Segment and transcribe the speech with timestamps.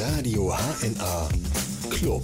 [0.00, 1.28] Radio HNA
[1.90, 2.22] Club.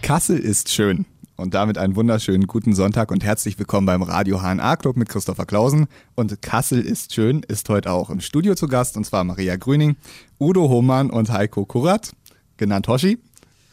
[0.00, 1.04] Kassel ist schön.
[1.34, 5.44] Und damit einen wunderschönen guten Sonntag und herzlich willkommen beim Radio HNA Club mit Christopher
[5.44, 5.88] Klausen.
[6.14, 9.96] Und Kassel ist schön ist heute auch im Studio zu Gast und zwar Maria Grüning,
[10.38, 12.12] Udo Hohmann und Heiko Kurat,
[12.58, 13.18] genannt Hoshi,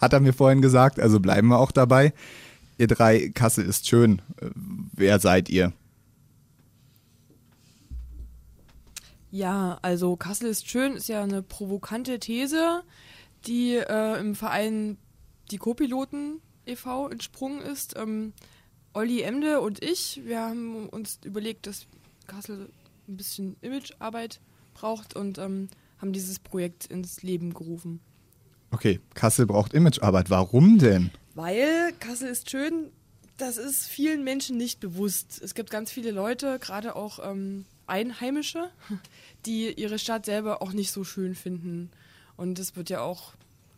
[0.02, 2.12] hat er mir vorhin gesagt, also bleiben wir auch dabei.
[2.80, 4.24] Ihr drei, Kassel ist schön.
[4.94, 5.74] Wer seid ihr?
[9.38, 12.82] Ja, also Kassel ist schön ist ja eine provokante These,
[13.46, 14.98] die äh, im Verein
[15.52, 17.10] die Co-Piloten e.V.
[17.10, 17.96] entsprungen ist.
[17.98, 18.34] Ähm,
[18.94, 21.86] Olli Emde und ich, wir haben uns überlegt, dass
[22.26, 22.72] Kassel
[23.08, 24.40] ein bisschen Imagearbeit
[24.74, 25.70] braucht und ähm,
[26.00, 28.00] haben dieses Projekt ins Leben gerufen.
[28.72, 30.32] Okay, Kassel braucht Imagearbeit.
[30.32, 31.12] Warum denn?
[31.36, 32.92] Weil Kassel ist schön,
[33.38, 35.40] das ist vielen Menschen nicht bewusst.
[35.44, 38.70] Es gibt ganz viele Leute, gerade auch ähm, Einheimische,
[39.46, 41.90] die ihre Stadt selber auch nicht so schön finden.
[42.36, 43.34] Und es wird ja auch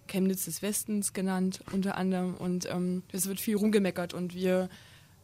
[0.07, 2.33] Chemnitz des Westens genannt, unter anderem.
[2.35, 4.69] Und ähm, es wird viel rumgemeckert und wir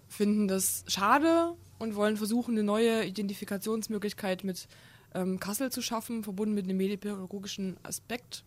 [0.08, 4.68] finden das schade und wollen versuchen, eine neue Identifikationsmöglichkeit mit
[5.14, 8.44] ähm, Kassel zu schaffen, verbunden mit einem medienpädagogischen Aspekt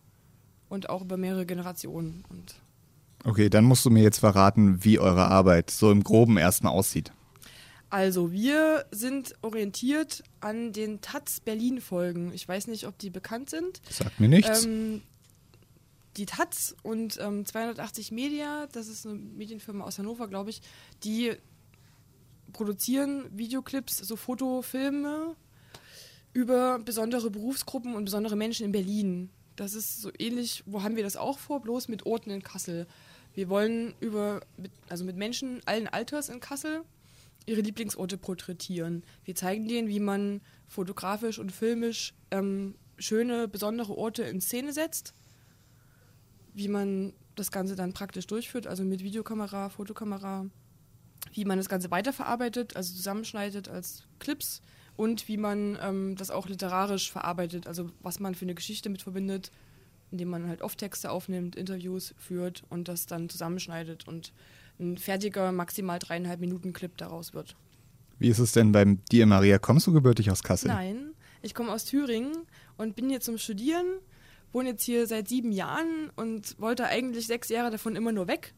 [0.69, 2.23] und auch über mehrere Generationen.
[2.29, 2.55] Und
[3.25, 7.11] okay, dann musst du mir jetzt verraten, wie eure Arbeit so im Groben erstmal aussieht.
[7.89, 12.33] Also, wir sind orientiert an den Taz Berlin-Folgen.
[12.33, 13.81] Ich weiß nicht, ob die bekannt sind.
[13.89, 14.65] Sagt mir nichts.
[14.65, 15.01] Ähm,
[16.17, 20.61] die Taz und ähm, 280 Media, das ist eine Medienfirma aus Hannover, glaube ich,
[21.03, 21.33] die
[22.53, 25.35] produzieren Videoclips, so Fotofilme
[26.33, 29.29] über besondere Berufsgruppen und besondere Menschen in Berlin.
[29.55, 32.87] Das ist so ähnlich, wo haben wir das auch vor, bloß mit Orten in Kassel.
[33.33, 34.41] Wir wollen über,
[34.89, 36.83] also mit Menschen allen Alters in Kassel
[37.49, 39.03] ihre Lieblingsorte porträtieren.
[39.23, 45.13] Wir zeigen denen, wie man fotografisch und filmisch ähm, schöne, besondere Orte in Szene setzt
[46.53, 50.45] wie man das Ganze dann praktisch durchführt, also mit Videokamera, Fotokamera,
[51.33, 54.61] wie man das Ganze weiterverarbeitet, also zusammenschneidet als Clips
[54.97, 59.01] und wie man ähm, das auch literarisch verarbeitet, also was man für eine Geschichte mit
[59.01, 59.51] verbindet,
[60.11, 64.33] indem man halt oft Texte aufnimmt, Interviews führt und das dann zusammenschneidet und
[64.79, 67.55] ein fertiger, maximal dreieinhalb Minuten Clip daraus wird.
[68.17, 69.59] Wie ist es denn beim dir, Maria?
[69.59, 70.67] Kommst du gebürtig aus Kassel?
[70.67, 72.33] Nein, ich komme aus Thüringen
[72.77, 73.85] und bin hier zum Studieren
[74.51, 78.53] wohne jetzt hier seit sieben Jahren und wollte eigentlich sechs Jahre davon immer nur weg.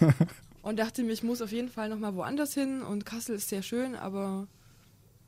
[0.62, 2.82] und dachte mir, ich muss auf jeden Fall nochmal woanders hin.
[2.82, 4.46] Und Kassel ist sehr schön, aber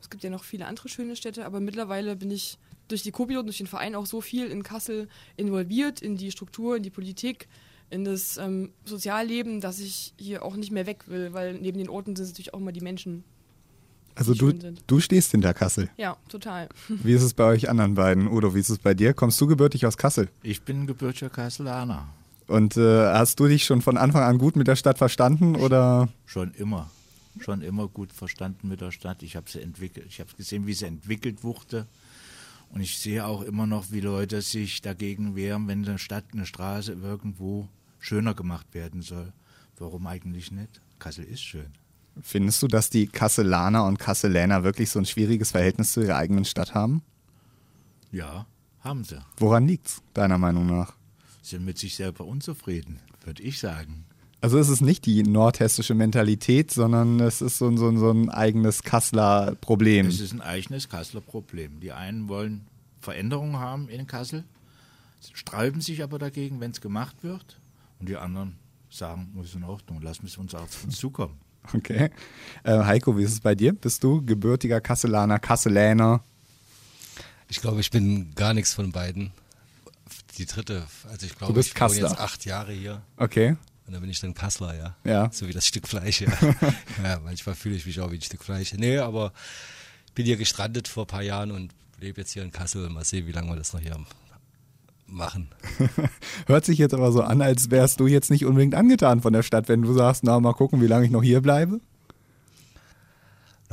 [0.01, 1.45] es gibt ja noch viele andere schöne Städte.
[1.45, 4.63] Aber mittlerweile bin ich durch die Kopilot und durch den Verein auch so viel in
[4.63, 7.47] Kassel involviert, in die Struktur, in die Politik,
[7.89, 11.89] in das ähm, Sozialleben, dass ich hier auch nicht mehr weg will, weil neben den
[11.89, 13.23] Orten sind es natürlich auch immer die Menschen.
[14.15, 14.53] Also du,
[14.85, 15.89] du stehst hinter Kassel.
[15.97, 16.69] Ja, total.
[16.87, 18.27] Wie ist es bei euch anderen beiden?
[18.27, 19.13] Udo, wie ist es bei dir?
[19.13, 20.29] Kommst du gebürtig aus Kassel?
[20.43, 22.07] Ich bin gebürtiger Kasselaner.
[22.47, 26.09] Und äh, hast du dich schon von Anfang an gut mit der Stadt verstanden oder?
[26.25, 26.91] Schon immer.
[27.39, 29.23] Schon immer gut verstanden mit der Stadt.
[29.23, 31.87] Ich habe sie entwickelt, ich habe gesehen, wie sie entwickelt wurde.
[32.73, 36.47] Und ich sehe auch immer noch, wie Leute sich dagegen wehren, wenn eine Stadt, eine
[36.47, 37.69] Straße irgendwo
[37.99, 39.31] schöner gemacht werden soll.
[39.77, 40.81] Warum eigentlich nicht?
[40.97, 41.71] Kassel ist schön.
[42.21, 46.45] Findest du, dass die Kasselaner und Kasseläner wirklich so ein schwieriges Verhältnis zu ihrer eigenen
[46.45, 47.03] Stadt haben?
[48.11, 48.47] Ja,
[48.79, 49.23] haben sie.
[49.37, 50.95] Woran liegt's, deiner Meinung nach?
[51.43, 54.05] Sind mit sich selber unzufrieden, würde ich sagen.
[54.43, 58.83] Also es ist nicht die nordhessische Mentalität, sondern es ist so, so, so ein eigenes
[58.83, 60.07] Kasseler Problem.
[60.07, 61.79] Es ist ein eigenes Kasseler Problem.
[61.79, 62.67] Die einen wollen
[62.99, 64.43] Veränderungen haben in Kassel,
[65.31, 67.57] sträuben sich aber dagegen, wenn es gemacht wird.
[68.01, 68.57] Und die anderen
[68.89, 71.39] sagen, muss in Ordnung, lassen wir uns auf uns zukommen.
[71.73, 72.09] Okay.
[72.65, 73.71] Äh, Heiko, wie ist es bei dir?
[73.71, 76.21] Bist du gebürtiger Kasselaner, Kasseläner?
[77.47, 79.31] Ich glaube, ich bin gar nichts von beiden.
[80.37, 83.01] Die dritte, also ich glaube, du bist ich wohne jetzt acht Jahre hier.
[83.15, 83.55] Okay.
[83.85, 84.95] Und dann bin ich dann Kassler, ja.
[85.03, 85.29] Ja.
[85.31, 86.31] So wie das Stück Fleisch, ja.
[87.03, 88.73] ja manchmal fühle ich mich auch wie ein Stück Fleisch.
[88.73, 89.33] Nee, aber
[90.07, 92.89] ich bin hier gestrandet vor ein paar Jahren und lebe jetzt hier in Kassel.
[92.89, 93.97] Mal sehen, wie lange wir das noch hier
[95.07, 95.49] machen.
[96.47, 99.43] Hört sich jetzt aber so an, als wärst du jetzt nicht unbedingt angetan von der
[99.43, 101.79] Stadt, wenn du sagst, na mal gucken, wie lange ich noch hier bleibe.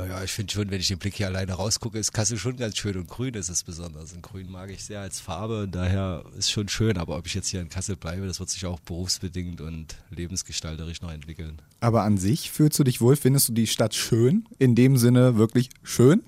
[0.01, 2.75] Naja, ich finde schon, wenn ich den Blick hier alleine rausgucke, ist Kassel schon ganz
[2.75, 4.13] schön und grün ist es besonders.
[4.13, 6.97] Und grün mag ich sehr als Farbe und daher ist schon schön.
[6.97, 11.03] Aber ob ich jetzt hier in Kassel bleibe, das wird sich auch berufsbedingt und lebensgestalterisch
[11.03, 11.61] noch entwickeln.
[11.81, 13.15] Aber an sich fühlst du dich wohl?
[13.15, 14.47] Findest du die Stadt schön?
[14.57, 16.23] In dem Sinne wirklich schön?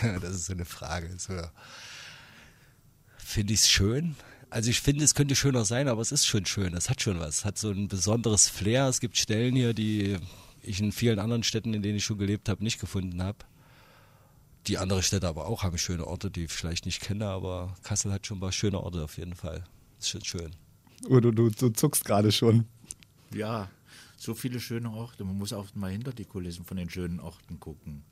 [0.22, 1.10] das ist so eine Frage.
[1.18, 1.34] So,
[3.18, 4.16] finde ich es schön.
[4.48, 6.72] Also ich finde, es könnte schöner sein, aber es ist schon schön.
[6.72, 7.40] Es hat schon was.
[7.40, 8.88] Es hat so ein besonderes Flair.
[8.88, 10.16] Es gibt Stellen hier, die
[10.64, 13.38] ich in vielen anderen Städten, in denen ich schon gelebt habe, nicht gefunden habe.
[14.66, 18.12] die andere Städte aber auch haben schöne Orte, die ich vielleicht nicht kenne, aber Kassel
[18.12, 19.64] hat schon ein paar schöne Orte auf jeden Fall.
[19.98, 20.50] Ist schon schön.
[21.06, 22.64] Udo, du, du zuckst gerade schon.
[23.34, 23.68] Ja,
[24.16, 25.24] so viele schöne Orte.
[25.24, 28.04] Man muss auch mal hinter die Kulissen von den schönen Orten gucken.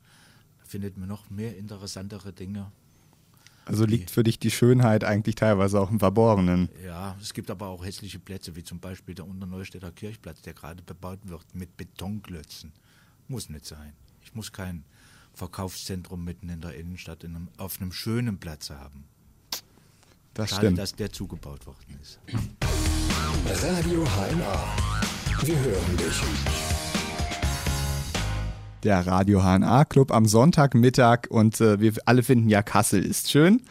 [0.59, 2.71] Da findet man noch mehr interessantere Dinge.
[3.65, 6.69] Also liegt für dich die Schönheit eigentlich teilweise auch im Verborgenen.
[6.85, 10.83] Ja, es gibt aber auch hässliche Plätze, wie zum Beispiel der Unterneustädter Kirchplatz, der gerade
[10.83, 12.73] bebaut wird mit Betonklötzen.
[13.27, 13.93] Muss nicht sein.
[14.21, 14.83] Ich muss kein
[15.33, 19.05] Verkaufszentrum mitten in der Innenstadt in einem, auf einem schönen Platz haben.
[20.33, 20.79] Das Schade, stimmt.
[20.79, 22.19] dass der zugebaut worden ist.
[23.63, 24.75] Radio HNA.
[25.43, 26.62] Wir hören dich.
[28.83, 33.61] Der Radio HNA Club am Sonntagmittag und äh, wir alle finden ja, Kassel ist schön.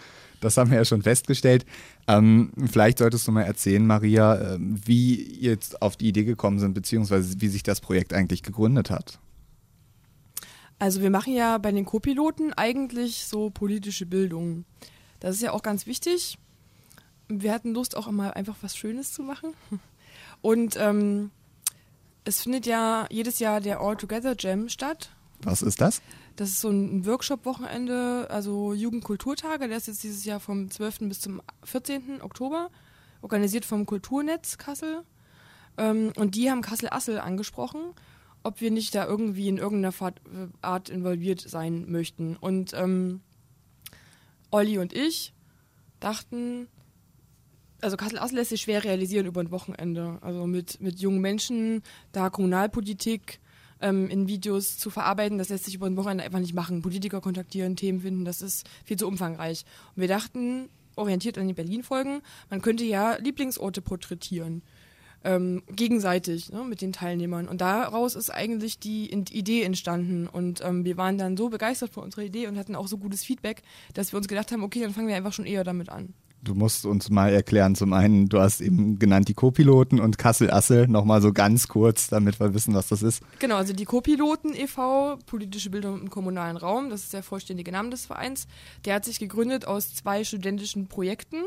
[0.40, 1.66] Das haben wir ja schon festgestellt.
[2.08, 6.58] Ähm, vielleicht solltest du mal erzählen, Maria, äh, wie ihr jetzt auf die Idee gekommen
[6.58, 9.18] sind, beziehungsweise wie sich das Projekt eigentlich gegründet hat.
[10.78, 14.64] Also wir machen ja bei den Co-Piloten eigentlich so politische Bildung.
[15.20, 16.38] Das ist ja auch ganz wichtig.
[17.28, 19.52] Wir hatten Lust auch immer einfach was Schönes zu machen.
[20.40, 21.30] Und ähm,
[22.24, 25.10] es findet ja jedes Jahr der All Together Jam statt.
[25.42, 26.02] Was ist das?
[26.36, 29.68] Das ist so ein Workshop-Wochenende, also Jugendkulturtage.
[29.68, 31.00] Der ist jetzt dieses Jahr vom 12.
[31.00, 32.22] bis zum 14.
[32.22, 32.70] Oktober,
[33.20, 35.02] organisiert vom Kulturnetz Kassel.
[35.76, 37.80] Ähm, und die haben Kassel-Assel angesprochen,
[38.42, 42.36] ob wir nicht da irgendwie in irgendeiner äh, Art involviert sein möchten.
[42.36, 43.20] Und ähm,
[44.50, 45.34] Olli und ich
[45.98, 46.68] dachten,
[47.82, 50.18] also Kassel-Assel lässt sich schwer realisieren über ein Wochenende.
[50.20, 51.82] Also mit, mit jungen Menschen,
[52.12, 53.40] da Kommunalpolitik
[53.80, 56.80] ähm, in Videos zu verarbeiten, das lässt sich über ein Wochenende einfach nicht machen.
[56.80, 59.64] Politiker kontaktieren, Themen finden, das ist viel zu umfangreich.
[59.94, 64.62] Und wir dachten, orientiert an die Berlin-Folgen, man könnte ja Lieblingsorte porträtieren.
[65.24, 67.46] Ähm, gegenseitig ne, mit den Teilnehmern.
[67.46, 70.26] Und daraus ist eigentlich die Idee entstanden.
[70.26, 73.22] Und ähm, wir waren dann so begeistert von unserer Idee und hatten auch so gutes
[73.22, 73.62] Feedback,
[73.94, 76.12] dass wir uns gedacht haben, okay, dann fangen wir einfach schon eher damit an.
[76.44, 80.88] Du musst uns mal erklären, zum einen, du hast eben genannt die Co-Piloten und Kassel-Assel,
[80.88, 83.22] nochmal so ganz kurz, damit wir wissen, was das ist.
[83.38, 87.90] Genau, also die Co-Piloten e.V., politische Bildung im kommunalen Raum, das ist der vollständige Name
[87.90, 88.48] des Vereins.
[88.84, 91.44] Der hat sich gegründet aus zwei studentischen Projekten,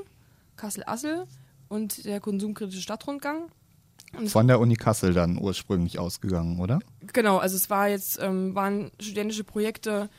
[0.56, 1.25] Kassel-Assel
[1.68, 3.50] und der konsumkritische Stadtrundgang.
[4.27, 6.80] Von der Uni Kassel dann ursprünglich ausgegangen, oder?
[7.12, 10.09] Genau, also es war jetzt, ähm, waren studentische Projekte,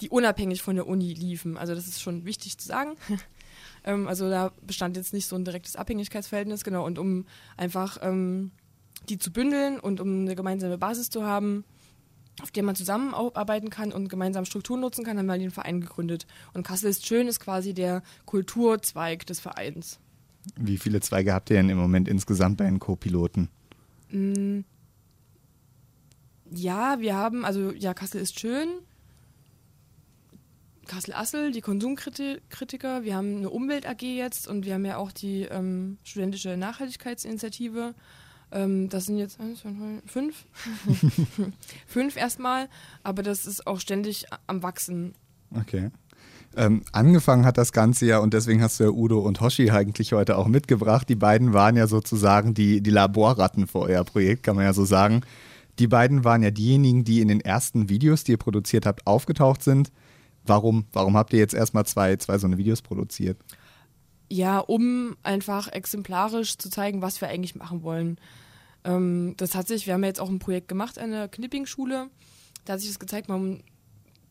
[0.00, 1.58] die unabhängig von der Uni liefen.
[1.58, 2.92] Also das ist schon wichtig zu sagen.
[3.84, 6.84] ähm, also da bestand jetzt nicht so ein direktes Abhängigkeitsverhältnis, genau.
[6.84, 7.26] Und um
[7.56, 8.52] einfach ähm,
[9.08, 11.64] die zu bündeln und um eine gemeinsame Basis zu haben,
[12.40, 16.26] auf der man zusammenarbeiten kann und gemeinsam Strukturen nutzen kann, haben wir den Verein gegründet.
[16.54, 19.98] Und Kassel ist schön ist quasi der Kulturzweig des Vereins.
[20.56, 23.48] Wie viele Zweige habt ihr denn im Moment insgesamt bei den Co-Piloten?
[26.50, 28.68] Ja, wir haben, also ja, Kassel ist schön.
[30.86, 33.04] Kassel-Assel, die Konsumkritiker.
[33.04, 37.94] Wir haben eine Umwelt-AG jetzt und wir haben ja auch die ähm, studentische Nachhaltigkeitsinitiative.
[38.52, 40.44] Ähm, das sind jetzt eins, zwei, drei, fünf.
[41.86, 42.68] fünf erstmal,
[43.02, 45.14] aber das ist auch ständig am Wachsen.
[45.54, 45.90] Okay.
[46.54, 50.12] Ähm, angefangen hat das Ganze ja, und deswegen hast du ja Udo und Hoshi eigentlich
[50.12, 51.08] heute auch mitgebracht.
[51.08, 54.84] Die beiden waren ja sozusagen die, die Laborratten für euer Projekt, kann man ja so
[54.84, 55.22] sagen.
[55.78, 59.62] Die beiden waren ja diejenigen, die in den ersten Videos, die ihr produziert habt, aufgetaucht
[59.62, 59.90] sind.
[60.44, 63.38] Warum, warum habt ihr jetzt erstmal zwei, zwei so eine Videos produziert?
[64.28, 68.18] Ja, um einfach exemplarisch zu zeigen, was wir eigentlich machen wollen.
[68.84, 72.08] Ähm, das hat sich, wir haben ja jetzt auch ein Projekt gemacht an der Knipping-Schule.
[72.64, 73.62] Da hat sich das gezeigt, man,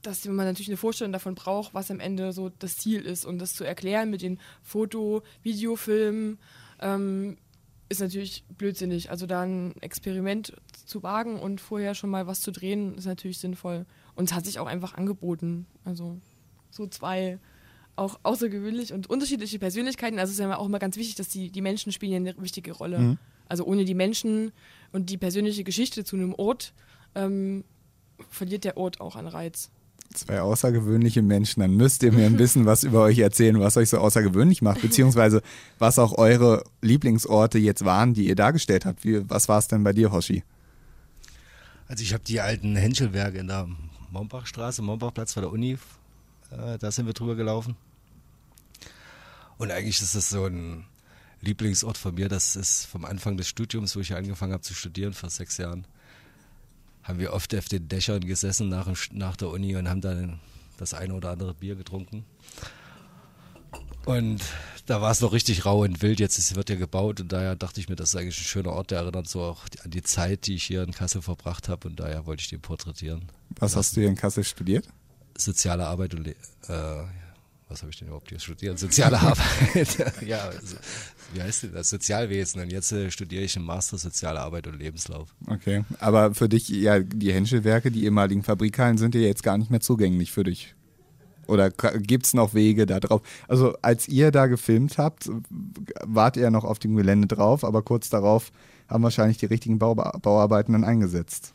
[0.02, 3.26] dass man natürlich eine Vorstellung davon braucht, was am Ende so das Ziel ist.
[3.26, 6.40] Und das zu erklären mit den Foto-, Videofilmen
[6.80, 7.38] ähm,
[7.90, 9.12] ist natürlich blödsinnig.
[9.12, 10.54] Also da ein Experiment
[10.86, 13.86] zu wagen und vorher schon mal was zu drehen, ist natürlich sinnvoll.
[14.16, 15.66] Und es hat sich auch einfach angeboten.
[15.86, 16.18] Also
[16.70, 17.40] so zwei
[17.96, 20.18] auch außergewöhnlich und unterschiedliche Persönlichkeiten.
[20.18, 22.42] Also es ist ja auch immer ganz wichtig, dass die, die Menschen spielen ja eine
[22.42, 23.18] wichtige Rolle.
[23.48, 24.54] Also ohne die Menschen
[24.94, 26.74] und die persönliche Geschichte zu einem Ort
[27.16, 27.66] ähm,
[28.30, 29.70] verliert der Ort auch an Reiz.
[30.14, 33.90] Zwei außergewöhnliche Menschen, dann müsst ihr mir ein bisschen was über euch erzählen, was euch
[33.90, 35.42] so außergewöhnlich macht, beziehungsweise
[35.80, 39.04] was auch eure Lieblingsorte jetzt waren, die ihr dargestellt habt.
[39.06, 40.44] Wie, was war es denn bei dir, Hoshi?
[41.88, 43.68] Also ich habe die alten Henschelwerke in der
[44.12, 45.78] Mombachstraße, Mombachplatz bei der Uni,
[46.52, 47.76] äh, da sind wir drüber gelaufen.
[49.58, 50.86] Und eigentlich ist das so ein
[51.42, 52.30] Lieblingsort von mir.
[52.30, 55.86] Das ist vom Anfang des Studiums, wo ich angefangen habe zu studieren, vor sechs Jahren,
[57.04, 60.40] haben wir oft auf den Dächern gesessen nach, nach der Uni und haben dann
[60.78, 62.26] das eine oder andere Bier getrunken.
[64.06, 64.42] Und
[64.88, 66.20] da war es noch richtig rau und wild.
[66.20, 68.72] Jetzt ist, wird ja gebaut und daher dachte ich mir, das ist eigentlich ein schöner
[68.72, 68.92] Ort.
[68.92, 72.00] Der erinnert so auch an die Zeit, die ich hier in Kassel verbracht habe und
[72.00, 73.24] daher wollte ich den porträtieren.
[73.60, 74.88] Was hast du hier in Kassel studiert?
[75.38, 76.36] soziale Arbeit und äh,
[77.68, 78.78] was habe ich denn überhaupt hier studiert?
[78.78, 80.22] Soziale Arbeit.
[80.28, 80.76] ja, also,
[81.34, 81.90] wie heißt das?
[81.90, 82.62] Sozialwesen.
[82.62, 85.34] Und jetzt äh, studiere ich im Master Soziale Arbeit und Lebenslauf.
[85.48, 89.72] Okay, aber für dich, ja, die Henschelwerke, die ehemaligen Fabrikhallen sind ja jetzt gar nicht
[89.72, 90.76] mehr zugänglich für dich.
[91.52, 93.22] Oder gibt es noch Wege da drauf?
[93.50, 95.30] Also als ihr da gefilmt habt,
[96.02, 98.54] wart ihr noch auf dem Gelände drauf, aber kurz darauf
[98.88, 101.54] haben wahrscheinlich die richtigen Bau Bauarbeiten dann eingesetzt.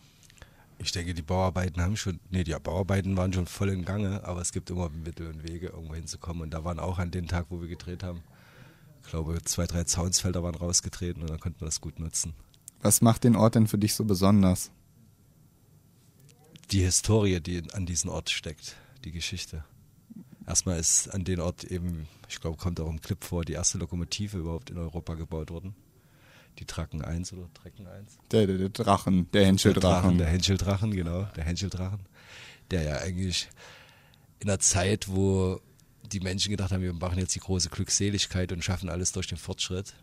[0.78, 4.42] Ich denke, die Bauarbeiten haben schon, nee, die Bauarbeiten waren schon voll in Gange, aber
[4.42, 6.42] es gibt immer Mittel und Wege, irgendwo hinzukommen.
[6.42, 8.20] Und da waren auch an dem Tag, wo wir gedreht haben,
[9.02, 12.34] ich glaube, zwei, drei Zaunsfelder waren rausgetreten und dann konnten wir das gut nutzen.
[12.82, 14.70] Was macht den Ort denn für dich so besonders?
[16.70, 19.64] Die Historie, die an diesem Ort steckt, die Geschichte.
[20.46, 23.78] Erstmal ist an den Ort eben, ich glaube, kommt auch im Clip vor, die erste
[23.78, 25.74] Lokomotive überhaupt in Europa gebaut worden
[26.58, 28.18] die Tracken 1 oder Trecken 1?
[28.30, 30.18] Der, der, der Drachen, der Henscheldrachen.
[30.18, 32.00] Der Henscheldrachen, genau, der Henscheldrachen.
[32.70, 33.48] Der ja eigentlich
[34.40, 35.60] in einer Zeit, wo
[36.02, 39.38] die Menschen gedacht haben, wir machen jetzt die große Glückseligkeit und schaffen alles durch den
[39.38, 39.94] Fortschritt.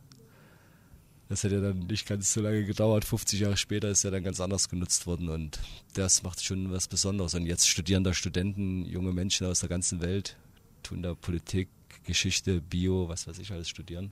[1.30, 3.06] Das hat ja dann nicht ganz so lange gedauert.
[3.06, 5.60] 50 Jahre später ist er dann ganz anders genutzt worden und
[5.94, 7.34] das macht schon was Besonderes.
[7.34, 10.38] Und jetzt studieren da Studenten, junge Menschen aus der ganzen Welt,
[10.84, 11.70] tun da Politik,
[12.04, 14.12] Geschichte, Bio, was weiß ich alles studieren.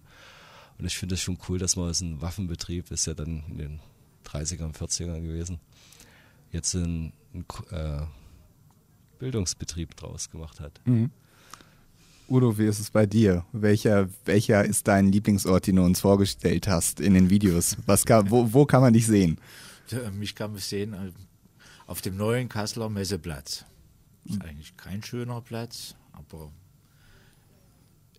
[0.78, 3.58] Und ich finde es schon cool, dass man aus einem Waffenbetrieb, ist ja dann in
[3.58, 3.80] den
[4.26, 5.60] 30ern, 40ern gewesen,
[6.52, 7.14] jetzt einen
[7.72, 8.02] äh,
[9.20, 10.80] Bildungsbetrieb draus gemacht hat.
[10.86, 11.12] Mhm.
[12.32, 13.44] Udo, wie ist es bei dir?
[13.52, 17.76] Welcher, welcher ist dein Lieblingsort, den du uns vorgestellt hast in den Videos?
[17.86, 19.38] Was kann, wo, wo kann man dich sehen?
[20.14, 21.12] Mich kann man sehen äh,
[21.88, 23.66] auf dem neuen Kasseler Messeplatz.
[24.24, 24.42] Ist mhm.
[24.44, 26.54] eigentlich kein schöner Platz, aber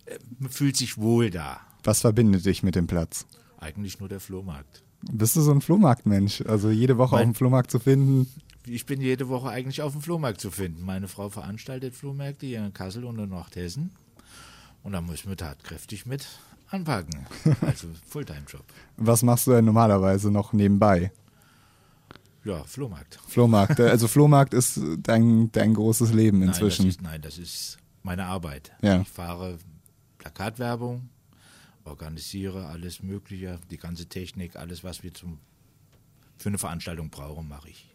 [0.05, 1.61] äh, man fühlt sich wohl da.
[1.83, 3.25] Was verbindet dich mit dem Platz?
[3.57, 4.83] Eigentlich nur der Flohmarkt.
[5.11, 6.41] Bist du so ein Flohmarktmensch?
[6.41, 8.31] Also jede Woche mein, auf dem Flohmarkt zu finden?
[8.67, 10.83] Ich bin jede Woche eigentlich auf dem Flohmarkt zu finden.
[10.83, 13.89] Meine Frau veranstaltet Flohmärkte hier in Kassel und in Nordhessen.
[14.83, 16.27] Und da müssen wir tatkräftig mit
[16.69, 17.25] anpacken.
[17.61, 18.63] Also Fulltime-Job.
[18.97, 21.11] Was machst du denn normalerweise noch nebenbei?
[22.43, 23.19] Ja, Flohmarkt.
[23.27, 23.79] Flohmarkt.
[23.79, 26.83] Also Flohmarkt ist dein, dein großes Leben inzwischen.
[26.83, 28.73] Nein das, ist, nein, das ist meine Arbeit.
[28.81, 29.01] Ja.
[29.01, 29.57] Ich fahre
[30.17, 31.09] Plakatwerbung,
[31.85, 35.39] organisiere alles Mögliche, die ganze Technik, alles, was wir zum,
[36.37, 37.92] für eine Veranstaltung brauchen, mache ich.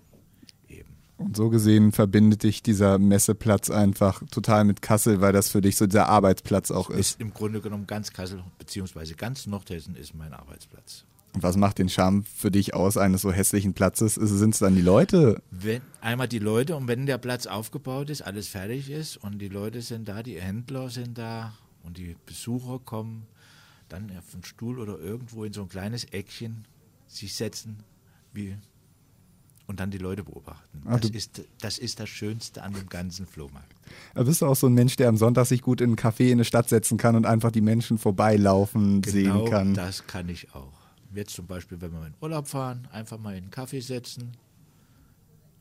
[1.18, 5.76] Und so gesehen verbindet dich dieser Messeplatz einfach total mit Kassel, weil das für dich
[5.76, 6.98] so dieser Arbeitsplatz auch ist.
[6.98, 11.04] ist im Grunde genommen ganz Kassel, beziehungsweise ganz Nordhessen ist mein Arbeitsplatz.
[11.34, 14.14] Und was macht den Charme für dich aus eines so hässlichen Platzes?
[14.14, 15.42] Sind es dann die Leute?
[15.50, 19.48] Wenn, einmal die Leute und wenn der Platz aufgebaut ist, alles fertig ist und die
[19.48, 23.26] Leute sind da, die Händler sind da und die Besucher kommen,
[23.88, 26.64] dann auf den Stuhl oder irgendwo in so ein kleines Eckchen
[27.06, 27.82] sich setzen
[28.32, 28.56] wie,
[29.68, 30.82] und dann die Leute beobachten.
[30.86, 33.74] Ah, das, ist, das ist das Schönste an dem ganzen Flohmarkt.
[34.14, 36.32] Bist du auch so ein Mensch, der am Sonntag sich gut in einen Café in
[36.32, 39.74] eine Stadt setzen kann und einfach die Menschen vorbeilaufen genau sehen kann.
[39.74, 40.72] das kann ich auch.
[41.14, 44.32] Jetzt zum Beispiel, wenn wir in Urlaub fahren, einfach mal in einen Kaffee setzen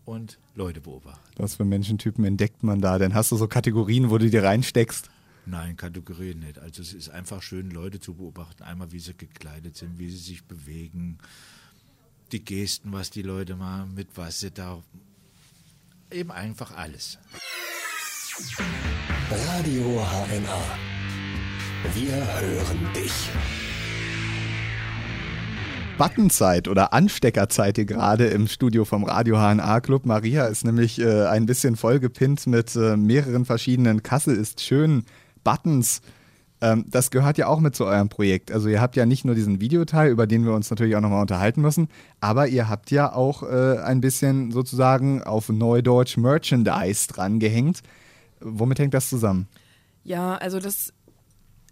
[0.05, 1.21] und Leute beobachten.
[1.35, 2.97] Was für Menschentypen entdeckt man da?
[2.97, 5.09] Denn hast du so Kategorien, wo du dir reinsteckst?
[5.45, 6.59] Nein, Kategorien nicht.
[6.59, 8.63] Also es ist einfach schön, Leute zu beobachten.
[8.63, 11.19] Einmal, wie sie gekleidet sind, wie sie sich bewegen,
[12.31, 14.81] die Gesten, was die Leute machen, mit was sie da.
[16.11, 17.17] Eben einfach alles.
[19.29, 20.61] Radio HNA.
[21.93, 23.29] Wir hören dich.
[25.97, 30.05] Buttenzeit oder Ansteckerzeit hier gerade im Studio vom Radio HNA Club.
[30.05, 35.05] Maria ist nämlich äh, ein bisschen vollgepinnt mit äh, mehreren verschiedenen Kassel ist schön
[35.43, 36.01] Buttons.
[36.61, 38.51] Ähm, das gehört ja auch mit zu eurem Projekt.
[38.51, 41.21] Also ihr habt ja nicht nur diesen Videoteil, über den wir uns natürlich auch nochmal
[41.21, 41.87] unterhalten müssen,
[42.19, 47.81] aber ihr habt ja auch äh, ein bisschen sozusagen auf Neudeutsch Merchandise dran gehängt.
[48.39, 49.47] Womit hängt das zusammen?
[50.03, 50.93] Ja, also das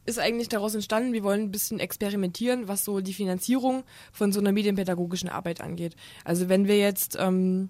[0.06, 4.40] ist eigentlich daraus entstanden, wir wollen ein bisschen experimentieren, was so die Finanzierung von so
[4.40, 5.96] einer medienpädagogischen Arbeit angeht.
[6.24, 7.70] Also wenn wir jetzt ähm,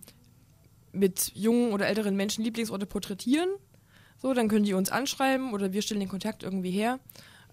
[0.91, 3.49] mit jungen oder älteren Menschen Lieblingsorte porträtieren,
[4.17, 6.99] so, dann können die uns anschreiben oder wir stellen den Kontakt irgendwie her.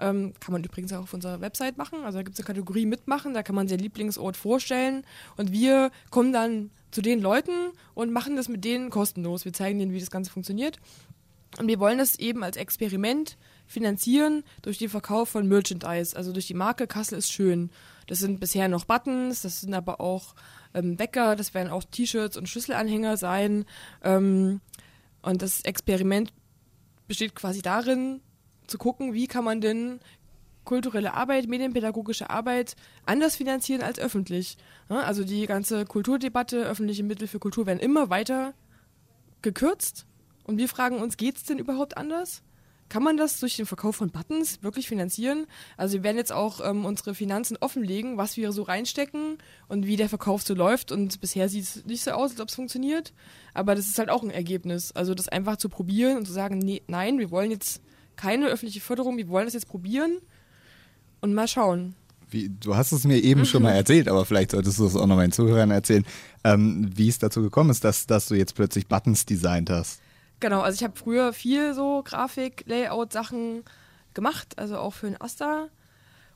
[0.01, 2.05] Ähm, kann man übrigens auch auf unserer Website machen.
[2.05, 5.05] Also da gibt es eine Kategorie mitmachen, da kann man seinen Lieblingsort vorstellen
[5.37, 9.45] und wir kommen dann zu den Leuten und machen das mit denen kostenlos.
[9.45, 10.79] Wir zeigen denen, wie das Ganze funktioniert.
[11.59, 16.47] Und wir wollen das eben als Experiment finanzieren durch den Verkauf von Merchandise, also durch
[16.47, 17.71] die Marke Kassel ist schön.
[18.07, 20.35] Das sind bisher noch Buttons, das sind aber auch
[20.75, 23.65] ähm, Wecker, das werden auch T-Shirts und Schlüsselanhänger sein.
[24.03, 24.61] Ähm,
[25.23, 26.33] und das Experiment
[27.09, 28.21] besteht quasi darin,
[28.67, 30.01] zu gucken, wie kann man denn
[30.65, 34.57] kulturelle Arbeit, medienpädagogische Arbeit anders finanzieren als öffentlich.
[34.89, 38.55] Also die ganze Kulturdebatte, öffentliche Mittel für Kultur werden immer weiter
[39.43, 40.07] gekürzt
[40.45, 42.43] Und wir fragen uns, geht es denn überhaupt anders?
[42.93, 45.47] Kann man das durch den Verkauf von Buttons wirklich finanzieren?
[45.79, 49.97] Also wir werden jetzt auch ähm, unsere Finanzen offenlegen, was wir so reinstecken und wie
[49.97, 50.93] der Verkauf so läuft.
[50.93, 53.15] Und bisher sieht es nicht so aus, als ob es funktioniert.
[53.55, 54.93] Aber das ist halt auch ein Ergebnis.
[54.93, 57.81] Also das einfach zu probieren und zu sagen, nee, nein, wir wollen jetzt
[58.17, 60.19] keine öffentliche Förderung, wir wollen das jetzt probieren
[61.23, 61.95] und mal schauen.
[62.29, 65.07] Wie, du hast es mir eben schon mal erzählt, aber vielleicht solltest du es auch
[65.07, 66.05] noch meinen Zuhörern erzählen,
[66.45, 70.02] ähm, wie es dazu gekommen ist, dass, dass du jetzt plötzlich Buttons designt hast.
[70.43, 73.63] Genau, also ich habe früher viel so Grafik, Layout Sachen
[74.13, 75.69] gemacht, also auch für den Asta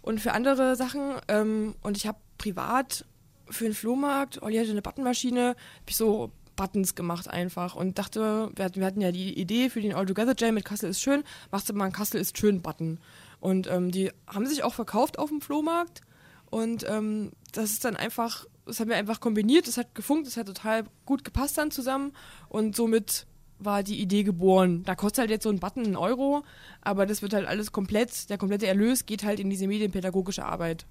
[0.00, 1.16] und für andere Sachen.
[1.26, 3.04] Ähm, und ich habe privat
[3.50, 5.56] für den Flohmarkt, Olli hatte eine Buttonmaschine, habe
[5.88, 9.80] ich so Buttons gemacht einfach und dachte, wir hatten, wir hatten ja die Idee für
[9.80, 12.62] den All Together Jam mit Kassel ist schön, machst du mal einen Kassel ist schön
[12.62, 13.00] Button.
[13.40, 16.02] Und ähm, die haben sich auch verkauft auf dem Flohmarkt
[16.48, 20.36] und ähm, das ist dann einfach, das haben wir einfach kombiniert, das hat gefunkt, das
[20.36, 22.12] hat total gut gepasst dann zusammen
[22.48, 23.26] und somit
[23.58, 24.82] war die Idee geboren.
[24.84, 26.44] Da kostet halt jetzt so ein Button einen Euro,
[26.82, 30.84] aber das wird halt alles komplett, der komplette Erlös geht halt in diese medienpädagogische Arbeit,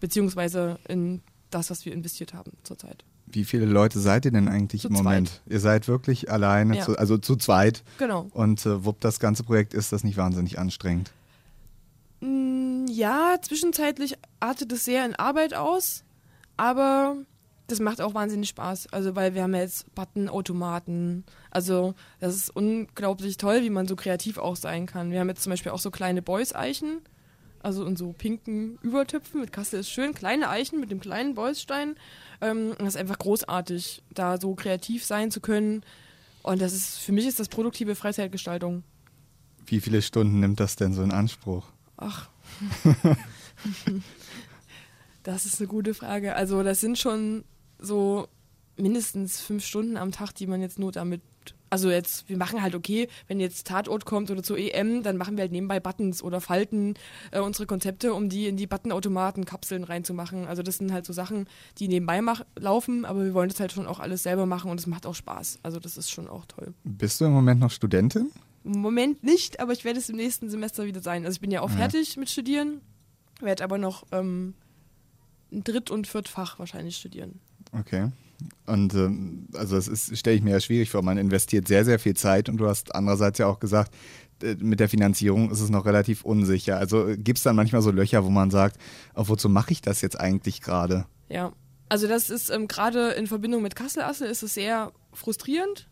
[0.00, 3.04] beziehungsweise in das, was wir investiert haben zurzeit.
[3.26, 5.28] Wie viele Leute seid ihr denn eigentlich Zu im Moment?
[5.28, 5.40] zweit.
[5.46, 6.84] Ihr seid wirklich alleine, Ja.
[6.84, 7.82] zu, also zu zweit.
[7.98, 8.26] Genau.
[8.32, 11.12] Und äh, wuppt das ganze Projekt, ist das nicht wahnsinnig anstrengend?
[12.20, 16.02] Mm, Ja, zwischenzeitlich artet es sehr in Arbeit aus,
[16.56, 17.16] aber
[17.70, 18.92] das macht auch wahnsinnig Spaß.
[18.92, 21.24] Also, weil wir haben ja jetzt Button-Automaten.
[21.50, 25.10] Also, das ist unglaublich toll, wie man so kreativ auch sein kann.
[25.10, 27.00] Wir haben jetzt zum Beispiel auch so kleine Boys-Eichen,
[27.62, 31.94] also in so pinken Übertöpfen mit Kassel ist schön, kleine Eichen mit dem kleinen Boysstein.
[32.40, 35.82] Ähm, das ist einfach großartig, da so kreativ sein zu können.
[36.42, 38.82] Und das ist, für mich ist das produktive Freizeitgestaltung.
[39.66, 41.66] Wie viele Stunden nimmt das denn so in Anspruch?
[41.98, 42.30] Ach.
[45.22, 46.34] das ist eine gute Frage.
[46.34, 47.44] Also das sind schon
[47.80, 48.28] so
[48.76, 51.22] mindestens fünf Stunden am Tag, die man jetzt nur damit.
[51.72, 55.36] Also jetzt, wir machen halt okay, wenn jetzt Tatort kommt oder zur EM, dann machen
[55.36, 56.94] wir halt nebenbei Buttons oder falten
[57.30, 60.46] äh, unsere Konzepte, um die in die Buttonautomaten, Kapseln reinzumachen.
[60.48, 61.46] Also das sind halt so Sachen,
[61.78, 64.80] die nebenbei mach, laufen, aber wir wollen das halt schon auch alles selber machen und
[64.80, 65.60] es macht auch Spaß.
[65.62, 66.74] Also das ist schon auch toll.
[66.82, 68.32] Bist du im Moment noch Studentin?
[68.64, 71.24] Im Moment nicht, aber ich werde es im nächsten Semester wieder sein.
[71.24, 71.76] Also ich bin ja auch Ja.
[71.76, 72.80] fertig mit Studieren,
[73.40, 74.54] werde aber noch ähm,
[75.52, 77.38] ein Dritt- und Viertfach wahrscheinlich studieren.
[77.72, 78.10] Okay.
[78.66, 81.02] Und ähm, also das ist, stelle ich mir ja schwierig vor.
[81.02, 83.94] Man investiert sehr, sehr viel Zeit und du hast andererseits ja auch gesagt,
[84.42, 86.78] äh, mit der Finanzierung ist es noch relativ unsicher.
[86.78, 88.78] Also gibt es dann manchmal so Löcher, wo man sagt,
[89.14, 91.06] auf wozu mache ich das jetzt eigentlich gerade?
[91.28, 91.52] Ja,
[91.88, 95.88] also das ist ähm, gerade in Verbindung mit Kassel-Assel ist es sehr frustrierend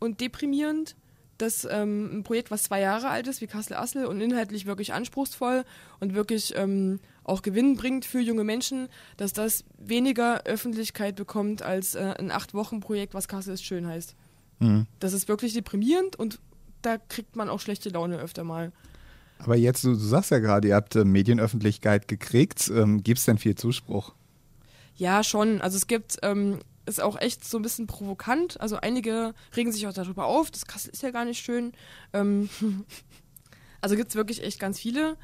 [0.00, 0.96] und deprimierend,
[1.38, 5.64] dass ähm, ein Projekt, was zwei Jahre alt ist, wie Kassel-Assel und inhaltlich wirklich anspruchsvoll
[6.00, 11.94] und wirklich ähm, auch Gewinn bringt für junge Menschen, dass das weniger Öffentlichkeit bekommt als
[11.94, 14.14] äh, ein Acht-Wochen-Projekt, was Kassel ist schön heißt.
[14.60, 14.86] Mhm.
[15.00, 16.38] Das ist wirklich deprimierend und
[16.82, 18.72] da kriegt man auch schlechte Laune öfter mal.
[19.38, 22.70] Aber jetzt, du, du sagst ja gerade, ihr habt äh, Medienöffentlichkeit gekriegt.
[22.74, 24.14] Ähm, gibt es denn viel Zuspruch?
[24.96, 25.60] Ja, schon.
[25.60, 28.60] Also es gibt, ähm, ist auch echt so ein bisschen provokant.
[28.60, 31.72] Also einige regen sich auch darüber auf, das Kassel ist ja gar nicht schön.
[32.12, 32.48] Ähm,
[33.80, 35.16] also gibt es wirklich echt ganz viele.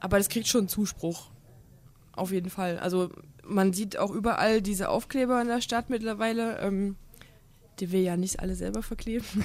[0.00, 1.30] Aber das kriegt schon Zuspruch.
[2.12, 2.78] Auf jeden Fall.
[2.78, 3.10] Also
[3.44, 6.96] man sieht auch überall diese Aufkleber in der Stadt mittlerweile, ähm,
[7.78, 9.26] die wir ja nicht alle selber verkleben.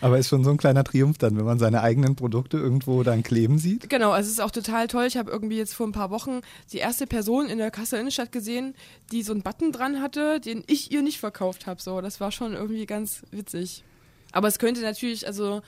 [0.00, 3.22] Aber ist schon so ein kleiner Triumph dann, wenn man seine eigenen Produkte irgendwo dann
[3.22, 3.90] kleben sieht?
[3.90, 5.04] Genau, also es ist auch total toll.
[5.06, 6.40] Ich habe irgendwie jetzt vor ein paar Wochen
[6.72, 8.74] die erste Person in der Kassel Innenstadt gesehen,
[9.12, 11.80] die so einen Button dran hatte, den ich ihr nicht verkauft habe.
[11.80, 13.84] So, das war schon irgendwie ganz witzig.
[14.32, 15.62] Aber es könnte natürlich, also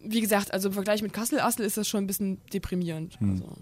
[0.00, 3.18] wie gesagt, also im Vergleich mit Kassel-Assel ist das schon ein bisschen deprimierend.
[3.20, 3.56] Also,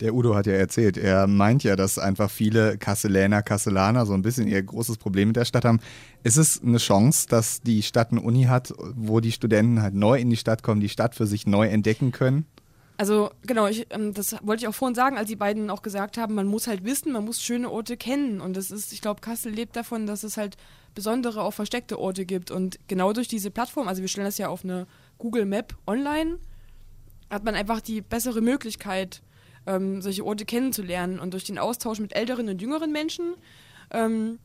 [0.00, 4.20] Der Udo hat ja erzählt, er meint ja, dass einfach viele Kasseläner, Kasselaner so ein
[4.20, 5.80] bisschen ihr großes Problem mit der Stadt haben.
[6.22, 10.18] Ist es eine Chance, dass die Stadt eine Uni hat, wo die Studenten halt neu
[10.18, 12.44] in die Stadt kommen, die Stadt für sich neu entdecken können?
[12.98, 16.16] Also genau, ich, ähm, das wollte ich auch vorhin sagen, als die beiden auch gesagt
[16.16, 18.40] haben, man muss halt wissen, man muss schöne Orte kennen.
[18.40, 20.56] Und das ist, ich glaube, Kassel lebt davon, dass es halt
[20.94, 22.50] besondere, auch versteckte Orte gibt.
[22.50, 24.86] Und genau durch diese Plattform, also wir stellen das ja auf eine
[25.18, 26.38] Google Map online,
[27.30, 29.22] hat man einfach die bessere Möglichkeit,
[29.66, 31.18] ähm, solche Orte kennenzulernen.
[31.18, 33.34] Und durch den Austausch mit älteren und jüngeren Menschen
[33.90, 34.38] ähm,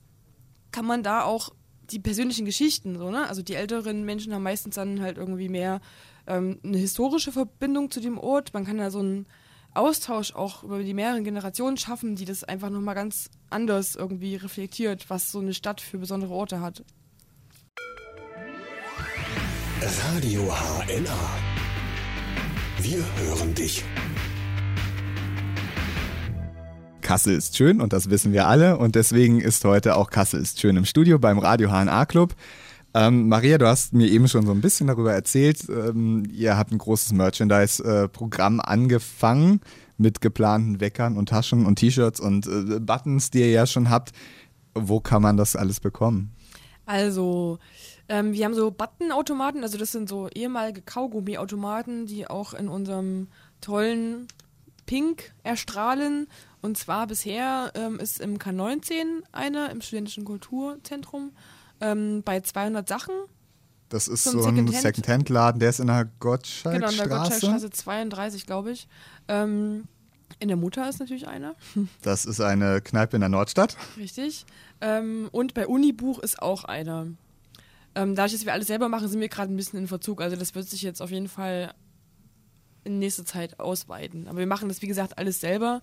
[0.71, 1.49] kann man da auch
[1.91, 3.27] die persönlichen Geschichten, so, ne?
[3.27, 5.81] Also die älteren Menschen haben meistens dann halt irgendwie mehr
[6.25, 8.53] ähm, eine historische Verbindung zu dem Ort.
[8.53, 9.25] Man kann da so einen
[9.73, 15.09] Austausch auch über die mehreren Generationen schaffen, die das einfach nochmal ganz anders irgendwie reflektiert,
[15.09, 16.83] was so eine Stadt für besondere Orte hat.
[19.81, 21.29] Radio HNA.
[22.81, 23.83] Wir hören dich.
[27.11, 30.61] Kassel ist schön und das wissen wir alle und deswegen ist heute auch Kassel ist
[30.61, 32.35] schön im Studio beim Radio HNA Club.
[32.93, 35.67] Ähm, Maria, du hast mir eben schon so ein bisschen darüber erzählt.
[35.67, 39.59] Ähm, ihr habt ein großes Merchandise-Programm angefangen
[39.97, 44.13] mit geplanten Weckern und Taschen und T-Shirts und äh, Buttons, die ihr ja schon habt.
[44.73, 46.31] Wo kann man das alles bekommen?
[46.85, 47.59] Also,
[48.07, 53.27] ähm, wir haben so Buttonautomaten, also das sind so ehemalige Kaugummiautomaten, die auch in unserem
[53.59, 54.29] tollen
[54.85, 56.27] Pink erstrahlen.
[56.61, 61.31] Und zwar bisher ähm, ist im K19 einer, im Studentischen Kulturzentrum,
[61.79, 63.13] ähm, bei 200 Sachen.
[63.89, 66.79] Das ist So ein Secondhand-Laden, der ist in der Gottschalkstraße.
[66.79, 68.87] Genau, in der Gottschalkstraße 32, glaube ich.
[69.27, 69.85] Ähm,
[70.39, 71.55] in der Mutter ist natürlich einer,
[72.01, 73.75] Das ist eine Kneipe in der Nordstadt.
[73.97, 74.45] richtig.
[74.79, 77.07] Ähm, und bei Unibuch ist auch einer.
[77.93, 80.21] Ähm, dadurch, dass wir alles selber machen, sind wir gerade ein bisschen in Verzug.
[80.21, 81.73] Also das wird sich jetzt auf jeden Fall
[82.85, 84.27] in nächster Zeit ausweiten.
[84.27, 85.81] Aber wir machen das, wie gesagt, alles selber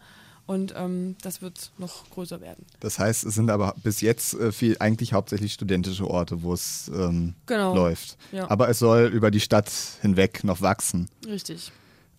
[0.48, 2.64] und ähm, das wird noch größer werden.
[2.80, 6.90] Das heißt, es sind aber bis jetzt äh, viel, eigentlich hauptsächlich studentische Orte, wo es
[6.92, 7.74] ähm, Genau.
[7.74, 8.16] läuft.
[8.32, 8.50] Ja.
[8.50, 11.10] Aber es soll über die Stadt hinweg noch wachsen.
[11.26, 11.70] Richtig.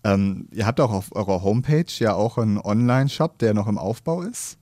[0.04, 4.22] Ähm, ihr habt auch auf eurer Homepage ja auch einen Online-Shop, der noch im Aufbau
[4.22, 4.59] ist.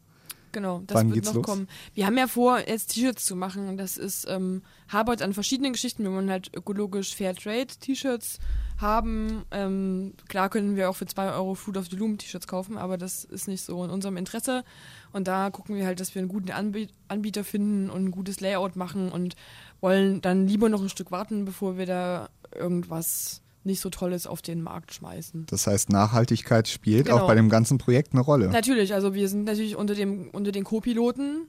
[0.57, 1.45] Genau, das Wann wird geht's noch los?
[1.45, 1.67] kommen.
[1.93, 3.77] Wir haben ja vor, jetzt T-Shirts zu machen.
[3.77, 6.01] Das ist ähm, Habert an verschiedenen Geschichten.
[6.01, 8.39] Wir wollen halt ökologisch Fairtrade T-Shirts
[8.81, 9.43] haben.
[9.51, 12.97] Ähm, klar können wir auch für 2 Euro Food of the Loom T-Shirts kaufen, aber
[12.97, 14.63] das ist nicht so in unserem Interesse.
[15.11, 18.39] Und da gucken wir halt, dass wir einen guten Anbie Anbieter finden und ein gutes
[18.39, 19.35] Layout machen und
[19.79, 24.41] wollen dann lieber noch ein Stück warten, bevor wir da irgendwas nicht so Tolles auf
[24.41, 25.45] den Markt schmeißen.
[25.47, 27.19] Das heißt, Nachhaltigkeit spielt Genau.
[27.19, 28.47] auch bei dem ganzen Projekt eine Rolle.
[28.49, 31.47] Natürlich, also wir sind natürlich unter dem unter den Co-Piloten,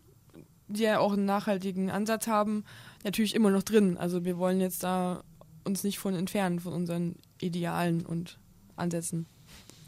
[0.69, 2.65] die ja auch einen nachhaltigen Ansatz haben,
[3.05, 3.97] natürlich immer noch drin.
[3.97, 5.23] Also wir wollen jetzt da
[5.65, 8.39] uns nicht von entfernen von unseren Idealen und
[8.77, 9.27] Ansätzen.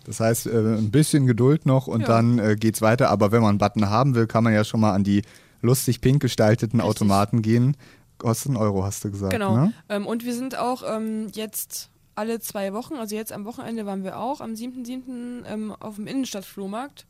[0.04, 2.06] Das heißt, äh, ein bisschen Geduld noch und Ja.
[2.06, 3.10] dann äh, geht's weiter.
[3.10, 5.22] Aber wenn man einen Button haben will, kann man ja schon mal an die
[5.60, 6.88] lustig pink gestalteten Richtig.
[6.96, 7.76] Automaten gehen.
[8.18, 9.32] Kostet einen Euro, hast du gesagt.
[9.32, 9.56] Genau.
[9.56, 9.72] Ne?
[9.88, 14.04] Ähm, und wir sind auch ähm, jetzt alle zwei Wochen, also jetzt am Wochenende waren
[14.04, 15.44] wir auch, am 7.7.
[15.46, 17.06] Ähm, auf dem Innenstadtflohmarkt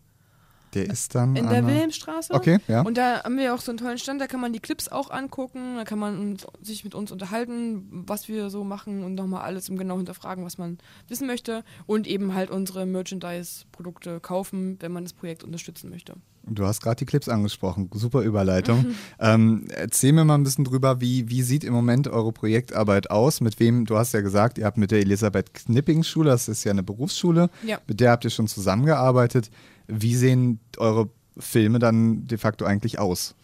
[0.74, 1.34] Der ist dann.
[1.36, 2.32] in der Wilhelmstraße.
[2.32, 2.82] Okay, ja.
[2.82, 5.10] Und da haben wir auch so einen tollen Stand, da kann man die Clips auch
[5.10, 9.68] angucken, da kann man sich mit uns unterhalten, was wir so machen und nochmal alles
[9.68, 15.04] im Genau hinterfragen, was man wissen möchte und eben halt unsere Merchandise-Produkte kaufen, wenn man
[15.04, 16.14] das Projekt unterstützen möchte.
[16.54, 17.88] Du hast gerade die Clips angesprochen.
[17.94, 18.94] Super Überleitung.
[19.18, 23.40] ähm, erzähl mir mal ein bisschen drüber, wie, wie sieht im Moment eure Projektarbeit aus?
[23.40, 26.64] Mit wem, du hast ja gesagt, ihr habt mit der Elisabeth Knipping Schule, das ist
[26.64, 27.78] ja eine Berufsschule, Ja.
[27.86, 29.50] mit der habt ihr schon zusammengearbeitet.
[29.86, 31.08] Wie sehen eure
[31.38, 33.34] Filme dann de facto eigentlich aus?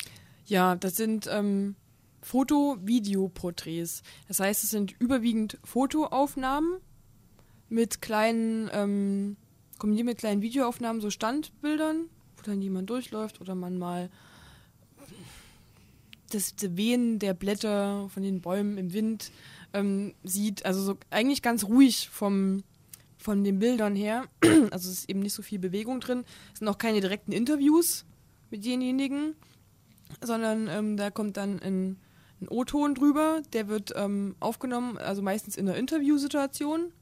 [0.47, 1.75] Ja, das sind ähm,
[2.23, 4.03] Foto-Video-Porträts.
[4.29, 6.77] Das heißt, es sind überwiegend Fotoaufnahmen
[7.69, 9.37] mit kleinen, ähm,
[9.79, 12.07] kombiniert mit kleinen Videoaufnahmen, so Standbildern,
[12.47, 14.11] dann jemand durchläuft oder man mal
[16.31, 19.31] das Wehen der Blätter von den Bäumen im Wind
[19.73, 20.65] ähm, sieht.
[20.67, 22.63] Also so eigentlich ganz ruhig vom,
[23.19, 24.25] von den Bildern her.
[24.71, 26.25] Also es ist eben nicht so viel Bewegung drin.
[26.53, 28.05] Es sind auch keine direkten Interviews
[28.51, 29.35] mit denjenigen,
[30.21, 31.97] sondern ähm, da kommt dann ein,
[32.41, 36.93] ein O-Ton drüber, der wird ähm, aufgenommen, also meistens in einer Interviewsituation,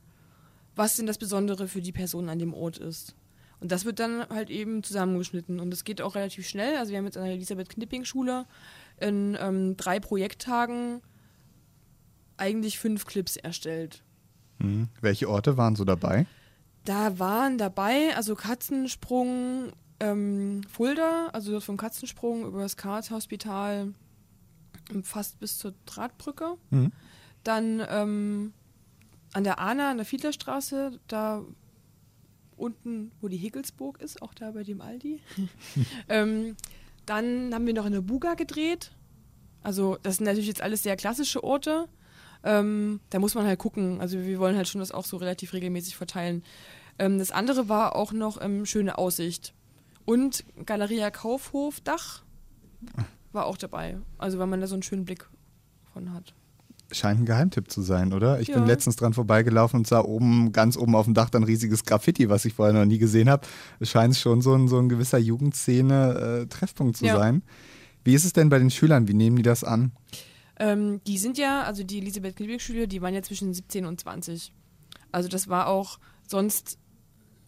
[0.77, 3.15] was denn das Besondere für die Person an dem Ort ist.
[3.65, 6.77] Und das wird dann halt eben zusammengeschnitten und es geht auch relativ schnell.
[6.77, 8.45] Also wir haben jetzt an der Elisabeth Knipping Schule
[9.01, 11.01] in ähm, drei Projekttagen
[12.37, 14.05] eigentlich fünf Clips erstellt.
[14.61, 14.89] Hm.
[15.01, 16.27] Welche Orte waren so dabei?
[16.85, 23.95] Da waren dabei, also Katzensprung, ähm, Fulda, also vom Katzensprung über das Karls-Hospital
[25.05, 26.59] fast bis zur Drahtbrücke.
[26.69, 26.93] Mhm.
[27.45, 28.53] Dann ähm,
[29.33, 31.43] an der Ahna, an der Fiedlerstraße, da
[32.57, 35.21] unten, wo die Hegelsburg ist, auch da bei dem Aldi.
[36.09, 36.57] ähm,
[37.07, 38.93] dann haben wir noch in der Buga gedreht.
[39.63, 41.89] Also das sind natürlich jetzt alles sehr klassische Orte.
[42.43, 44.01] Ähm, da muss man halt gucken.
[44.01, 46.45] Also wir wollen halt schon das auch so relativ regelmäßig verteilen.
[46.99, 49.55] Ähm, das andere war auch noch ähm, schöne Aussicht.
[50.05, 52.23] Und Galeria Kaufhof Dach
[53.33, 53.99] war auch dabei.
[54.19, 55.29] Also weil man da so einen schönen Blick
[55.93, 56.35] von hat.
[56.95, 58.41] Scheint ein Geheimtipp zu sein, oder?
[58.41, 58.67] Ich bin Ja.
[58.69, 62.45] letztens dran vorbeigelaufen und sah oben, ganz oben auf dem Dach dann riesiges Graffiti, was
[62.45, 63.47] ich vorher noch nie gesehen habe.
[63.81, 67.17] Es scheint schon so ein, so ein gewisser Jugendszene-Treffpunkt zu Ja.
[67.17, 67.43] sein.
[68.05, 69.09] Wie ist es denn bei den Schülern?
[69.09, 69.93] Wie nehmen die das an?
[70.59, 74.01] Ähm, die sind ja, also die Elisabeth Knibbeck Schüler, die waren ja zwischen 17 und
[74.01, 74.53] 20.
[75.11, 76.79] Also das war auch, sonst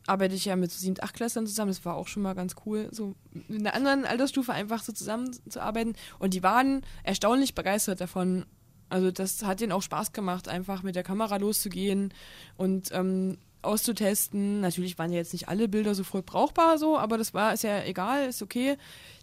[0.08, 2.54] arbeite ich ja mit so 7, 8 Klässlern zusammen, das war auch schon mal ganz
[2.64, 3.14] cool, so
[3.48, 5.94] in einer anderen Altersstufe einfach so zusammenzuarbeiten.
[6.18, 8.44] Und die waren erstaunlich begeistert davon.
[8.88, 12.14] Also das hat denen auch Spaß gemacht, einfach mit der Kamera loszugehen
[12.56, 14.60] und ähm, auszutesten.
[14.60, 17.84] Natürlich waren ja jetzt nicht alle Bilder sofort brauchbar so, aber das war, ist ja
[17.84, 18.76] egal, ist okay.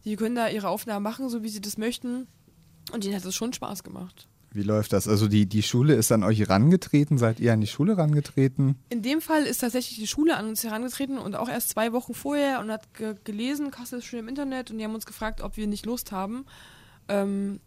[0.05, 2.27] Die können da ihre Aufnahmen machen, so wie sie das möchten.
[2.91, 4.27] Und denen hat es schon Spaß gemacht.
[4.53, 5.07] Wie läuft das?
[5.07, 7.17] Also die, die Schule ist an euch herangetreten?
[7.17, 8.75] Seid ihr an die Schule herangetreten?
[8.89, 12.13] In dem Fall ist tatsächlich die Schule an uns herangetreten und auch erst zwei Wochen
[12.13, 15.41] vorher und hat ge gelesen, Kassel ist schon im Internet und die haben uns gefragt,
[15.41, 16.45] ob wir nicht Lust haben,
[17.07, 17.61] ähm,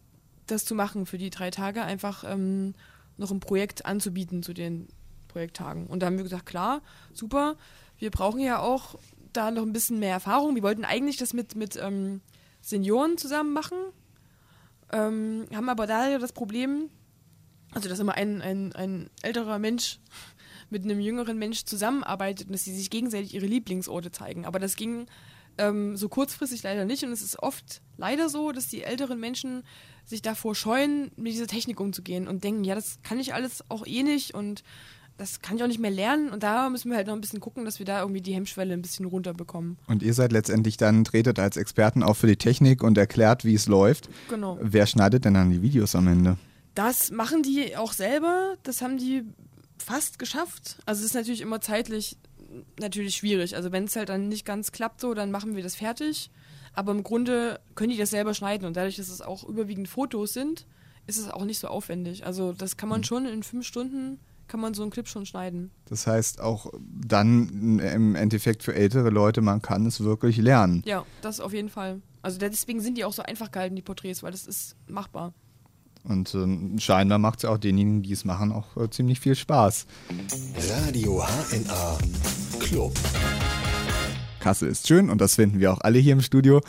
[0.47, 2.73] das zu machen für die drei Tage, einfach ähm,
[3.17, 4.87] noch ein Projekt anzubieten zu den
[5.27, 5.87] Projekttagen.
[5.87, 6.81] Und da haben wir gesagt, klar,
[7.13, 7.55] super,
[7.97, 8.97] wir brauchen ja auch
[9.33, 10.55] da noch ein bisschen mehr Erfahrung.
[10.55, 12.21] Wir wollten eigentlich das mit, mit ähm,
[12.61, 13.77] Senioren zusammen machen,
[14.91, 16.89] ähm, haben aber da ja das Problem,
[17.71, 19.99] also dass immer ein, ein, ein älterer Mensch
[20.69, 24.45] mit einem jüngeren Mensch zusammenarbeitet und dass sie sich gegenseitig ihre Lieblingsorte zeigen.
[24.45, 25.05] Aber das ging
[25.57, 29.63] ähm, so kurzfristig leider nicht und es ist oft leider so, dass die älteren Menschen
[30.05, 33.85] sich davor scheuen, mit dieser Technik umzugehen und denken, ja, das kann ich alles auch
[33.85, 34.63] eh nicht und
[35.17, 37.39] das kann ich auch nicht mehr lernen und da müssen wir halt noch ein bisschen
[37.39, 39.77] gucken, dass wir da irgendwie die Hemmschwelle ein bisschen runterbekommen.
[39.87, 43.55] Und ihr seid letztendlich dann, tretet als Experten auch für die Technik und erklärt, wie
[43.55, 44.09] es läuft.
[44.29, 44.59] Genau.
[44.61, 46.37] Wer schneidet denn dann die Videos am Ende?
[46.75, 49.23] Das machen die auch selber, das haben die
[49.79, 50.77] fast geschafft.
[50.85, 52.17] Also es ist natürlich immer zeitlich
[52.79, 53.55] natürlich schwierig.
[53.55, 56.29] Also wenn es halt dann nicht ganz klappt so, dann machen wir das fertig.
[56.73, 60.33] Aber im Grunde können die das selber schneiden und dadurch, dass es auch überwiegend Fotos
[60.33, 60.67] sind,
[61.07, 62.25] ist es auch nicht so aufwendig.
[62.25, 65.71] Also das kann man schon in fünf Stunden kann man so einen Clip schon schneiden.
[65.85, 70.83] Das heißt auch dann im Endeffekt für ältere Leute, man kann es wirklich lernen.
[70.85, 72.01] Ja, das auf jeden Fall.
[72.21, 75.33] Also deswegen sind die auch so einfach gehalten, die Porträts, weil das ist machbar.
[76.07, 79.85] Und äh, scheinbar macht es auch denjenigen, die es machen, auch äh, ziemlich viel Spaß.
[80.85, 81.97] Radio HNA
[82.59, 82.93] Club.
[84.39, 86.61] Kassel ist schön und das finden wir auch alle hier im Studio.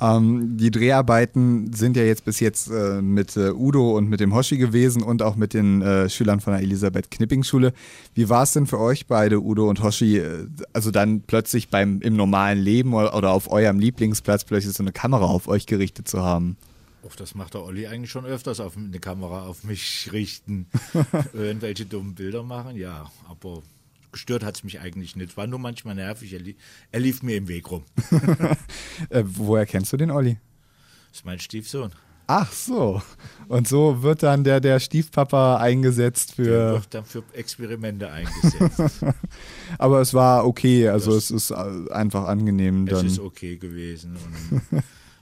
[0.00, 4.34] Ähm, die Dreharbeiten sind ja jetzt bis jetzt äh, mit äh, Udo und mit dem
[4.34, 7.74] Hoshi gewesen und auch mit den äh, Schülern von der Elisabeth Knipping Schule.
[8.14, 12.00] Wie war es denn für euch beide, Udo und Hoshi, äh, also dann plötzlich beim
[12.00, 16.08] im normalen Leben oder, oder auf eurem Lieblingsplatz plötzlich so eine Kamera auf euch gerichtet
[16.08, 16.56] zu haben?
[17.02, 20.66] Och, das macht der Olli eigentlich schon öfters, auf eine Kamera auf mich richten,
[21.32, 23.62] irgendwelche dummen Bilder machen, ja, aber
[24.12, 25.36] gestört hat es mich eigentlich nicht.
[25.36, 26.56] War nur manchmal nervig, er, li
[26.92, 27.84] er lief mir im Weg rum.
[29.08, 30.36] Äh, woher kennst du den Olli?
[31.08, 31.90] Das ist mein Stiefsohn.
[32.26, 33.00] Ach so.
[33.48, 36.72] Und so wird dann der, der Stiefpapa eingesetzt Der für.
[36.74, 39.04] wird dann für Experimente eingesetzt.
[39.78, 41.54] Aber es war okay, also es ist äh,
[41.90, 43.06] einfach angenehm es dann.
[43.06, 44.16] ist okay gewesen.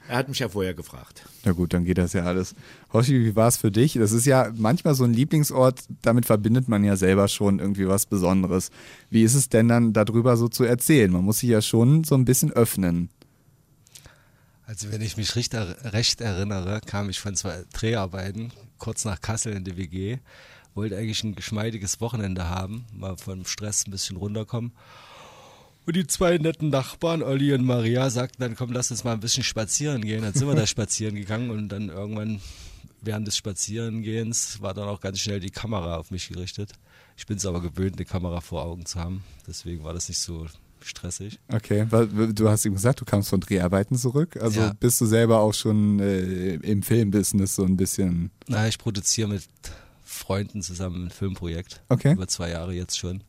[0.08, 1.22] Er hat mich ja vorher gefragt.
[1.44, 2.54] Na gut, dann geht das ja alles.
[2.92, 3.92] Hoshi, wie war es für dich?
[3.92, 8.06] Das ist ja manchmal so ein Lieblingsort, damit verbindet man ja selber schon irgendwie was
[8.06, 8.70] Besonderes.
[9.10, 11.12] Wie ist es denn dann darüber so zu erzählen?
[11.12, 13.10] Man muss sich ja schon so ein bisschen öffnen.
[14.66, 19.20] Also wenn ich mich recht, er- recht erinnere, kam ich von zwei Dreharbeiten kurz nach
[19.20, 20.18] Kassel in die WG,
[20.74, 24.72] wollte eigentlich ein geschmeidiges Wochenende haben, mal vom Stress ein bisschen runterkommen.
[25.88, 29.20] Und die zwei netten Nachbarn, Olli und Maria, sagten dann, komm, lass uns mal ein
[29.20, 30.20] bisschen spazieren gehen.
[30.20, 32.42] Dann sind wir da spazieren gegangen und dann irgendwann
[33.01, 36.72] während des Spazierengehens war dann auch ganz schnell die Kamera auf mich gerichtet.
[37.16, 39.24] Ich bin es aber gewöhnt, eine Kamera vor Augen zu haben.
[39.46, 40.46] Deswegen war das nicht so
[40.83, 41.38] stressig.
[41.51, 44.37] Okay, du hast ihm gesagt, du kamst von Dreharbeiten zurück.
[44.42, 44.74] Also Ja.
[44.79, 48.31] bist du selber auch schon äh, im Filmbusiness so ein bisschen.
[48.46, 49.44] Na, ich produziere mit
[50.05, 51.81] Freunden zusammen ein Filmprojekt.
[51.88, 52.12] Okay.
[52.12, 53.24] Über zwei Jahre jetzt schon.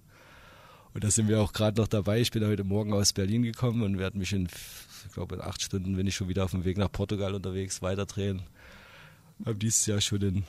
[0.94, 2.20] Und da sind wir auch gerade noch dabei.
[2.20, 4.48] Ich bin heute Morgen aus Berlin gekommen und werde mich in,
[5.06, 7.82] ich glaube, in acht Stunden bin ich schon wieder auf dem Weg nach Portugal unterwegs,
[7.82, 8.42] weiterdrehen.
[9.46, 10.44] Habe dieses Jahr schon in,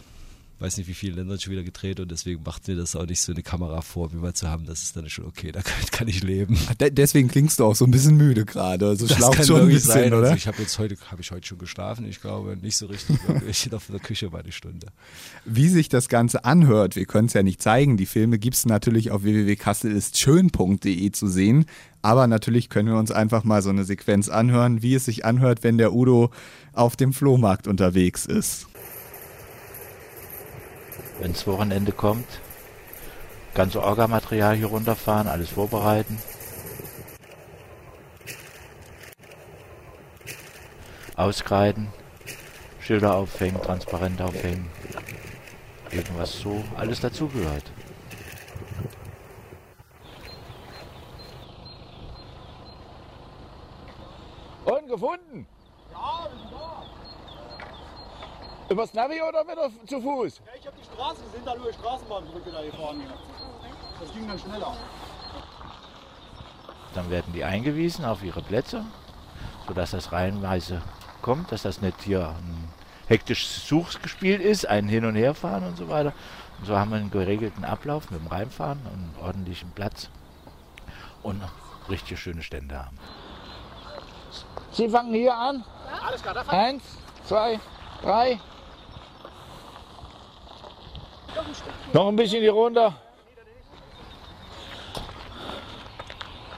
[0.61, 3.20] weiß nicht wie vielen Ländern schon wieder gedreht und deswegen macht mir das auch nicht
[3.20, 4.66] so eine Kamera vor, wie mal zu haben.
[4.66, 6.59] Das ist dann schon okay, da kann, kann ich leben.
[6.81, 8.87] De deswegen klingst du auch so ein bisschen müde gerade.
[8.87, 10.12] Also Das kann schon ein bisschen, sein.
[10.12, 10.25] oder?
[10.29, 12.07] Also ich habe jetzt heute, habe ich heute schon geschlafen.
[12.07, 13.18] Ich glaube nicht so richtig.
[13.49, 14.88] Ich stehe auf der Küche bei eine Stunde.
[15.44, 17.96] Wie sich das Ganze anhört, wir können es ja nicht zeigen.
[17.96, 21.66] Die Filme gibt es natürlich auf www.kasselistschön.de zu sehen.
[22.03, 25.62] Aber natürlich können wir uns einfach mal so eine Sequenz anhören, wie es sich anhört,
[25.62, 26.31] wenn der Udo
[26.73, 28.69] auf dem Flohmarkt unterwegs ist.
[31.20, 32.40] Wenn das Wochenende kommt,
[33.54, 36.18] ganze Orgamaterial hier runterfahren, alles vorbereiten.
[41.16, 41.88] Auskreiden,
[42.80, 44.70] Schilder aufhängen, transparent aufhängen.
[45.90, 47.64] Irgendwas so, alles dazugehört.
[54.64, 55.46] Und gefunden?
[58.70, 60.42] Übers Navi oder wieder zu Fuß?
[60.46, 63.12] Ja, ich habe die Straße, wir sind da nur Straßenbahnbrücke da gefahren hier.
[64.00, 64.76] Das ging dann schneller.
[66.94, 68.85] Dann werden die eingewiesen auf ihre Plätze,
[69.66, 70.83] sodass das reihenweise
[71.20, 72.68] kommt, dass das nicht hier ein
[73.09, 76.12] hektisches Suchspiel ist, ein Hin- und Herfahren und so weiter.
[76.61, 80.11] Und so haben wir einen geregelten Ablauf mit dem Reinfahren und einen ordentlichen Platz
[81.24, 81.42] und
[81.88, 82.96] richtig schöne Stände haben.
[84.70, 85.64] Sie fangen hier an.
[86.06, 86.85] Alles klar, da Eins,
[87.24, 87.59] zwei,
[88.00, 88.38] drei.
[91.92, 92.94] Noch ein bisschen hier runter.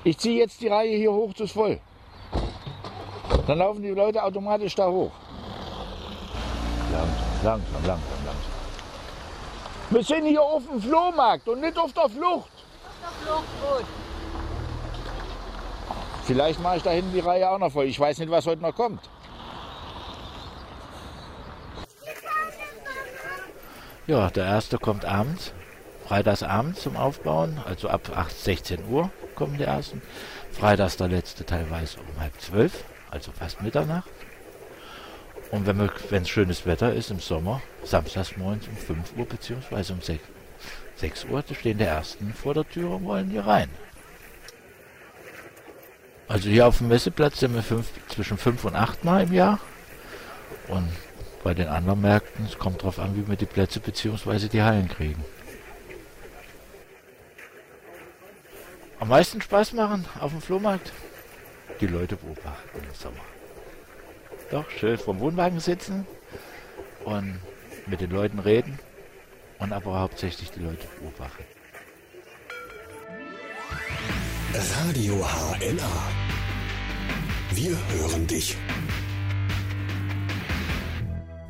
[0.05, 1.81] Ich ziehe jetzt die Reihe hier hoch, ist voll.
[3.47, 5.13] Dann laufen die Leute automatisch da hoch.
[6.93, 7.11] Langsam,
[7.43, 8.53] langsam, langsam, langsam.
[9.91, 12.51] Wir sind hier auf dem Flohmarkt und nicht auf der Flucht.
[16.25, 17.87] Vielleicht mache ich da hinten die Reihe auch noch voll.
[17.87, 19.01] Ich weiß nicht, was heute noch kommt.
[24.09, 25.53] Ja, der erste kommt abends,
[26.07, 30.03] freitags abends zum Aufbauen, also ab 8, 16 Uhr kommen die ersten.
[30.51, 34.11] Freitags der letzte teilweise um halb zwölf, also fast Mitternacht.
[35.53, 40.01] Und wenn es schönes Wetter ist im Sommer, samstags morgens um 5 Uhr beziehungsweise um
[40.01, 40.21] 6,
[40.97, 43.69] 6 Uhr, da stehen die ersten vor der Tür und wollen hier rein.
[46.27, 49.61] Also hier auf dem Messeplatz sind wir fünf, zwischen 5 und 8 Mal im Jahr.
[50.69, 50.89] Und
[51.43, 54.49] bei den anderen Märkten, es kommt darauf an, wie wir die Plätze bzw.
[54.49, 55.25] die Hallen kriegen.
[59.01, 60.93] Am meisten Spaß machen auf dem Flohmarkt?
[61.81, 63.25] Die Leute beobachten im Sommer.
[64.51, 66.07] Doch, schön vom Wohnwagen sitzen
[67.05, 67.41] und
[67.87, 68.79] mit den Leuten reden
[69.59, 71.45] und aber hauptsächlich die Leute beobachten.
[74.55, 76.11] Radio HNA.
[77.55, 78.57] Wir hören dich.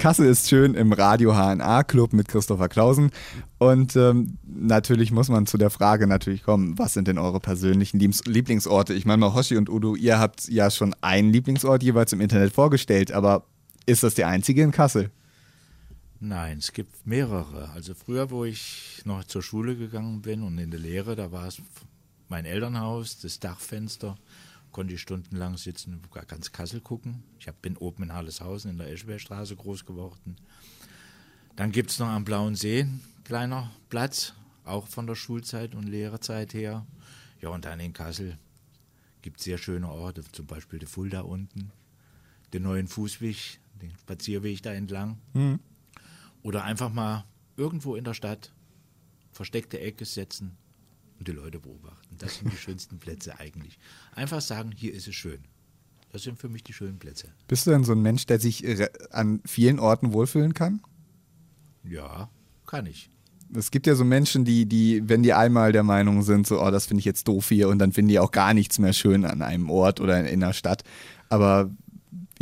[0.02, 3.12] Kassel ist schön im Radio HNA Club mit Christopher Klausen.
[3.58, 8.00] Und ähm, natürlich muss man zu der Frage natürlich kommen, was sind denn eure persönlichen
[8.00, 8.94] Lieblingsorte?
[8.94, 12.52] Ich meine mal, Hoshi und Udo, ihr habt ja schon einen Lieblingsort jeweils im Internet
[12.52, 13.44] vorgestellt, aber
[13.86, 15.12] ist das der einzige in Kassel?
[16.18, 17.70] Nein, es gibt mehrere.
[17.70, 21.46] Also früher, wo ich noch zur Schule gegangen bin und in der Lehre, da war
[21.46, 21.62] es
[22.28, 24.16] mein Elternhaus, das Dachfenster,
[24.72, 27.22] konnte ich stundenlang sitzen und ganz Kassel gucken.
[27.38, 30.36] Ich hab, bin oben in Halleshausen in der Eschbergstraße groß geworden.
[31.56, 34.32] Dann gibt es noch am Blauen See einen kleiner Platz,
[34.64, 36.86] auch von der Schulzeit und Lehrerzeit her.
[37.40, 38.38] Ja, und dann in Kassel
[39.20, 41.70] gibt es sehr schöne Orte, zum Beispiel der Fulda unten,
[42.52, 45.18] den neuen Fußweg, den Spazierweg da entlang.
[45.34, 45.60] Mhm.
[46.42, 47.24] Oder einfach mal
[47.56, 48.52] irgendwo in der Stadt
[49.32, 50.56] versteckte Ecke setzen,
[51.22, 52.16] und die Leute beobachten.
[52.18, 53.78] Das sind die schönsten Plätze eigentlich.
[54.16, 55.38] Einfach sagen, hier ist es schön.
[56.10, 57.28] Das sind für mich die schönen Plätze.
[57.46, 58.64] Bist du denn so ein Mensch, der sich
[59.12, 60.82] an vielen Orten wohlfühlen kann?
[61.84, 62.28] Ja,
[62.66, 63.08] kann ich.
[63.54, 66.70] Es gibt ja so Menschen, die, die, wenn die einmal der Meinung sind, so, oh,
[66.70, 69.24] das finde ich jetzt doof hier, und dann finden die auch gar nichts mehr schön
[69.24, 70.82] an einem Ort oder in einer Stadt.
[71.28, 71.70] Aber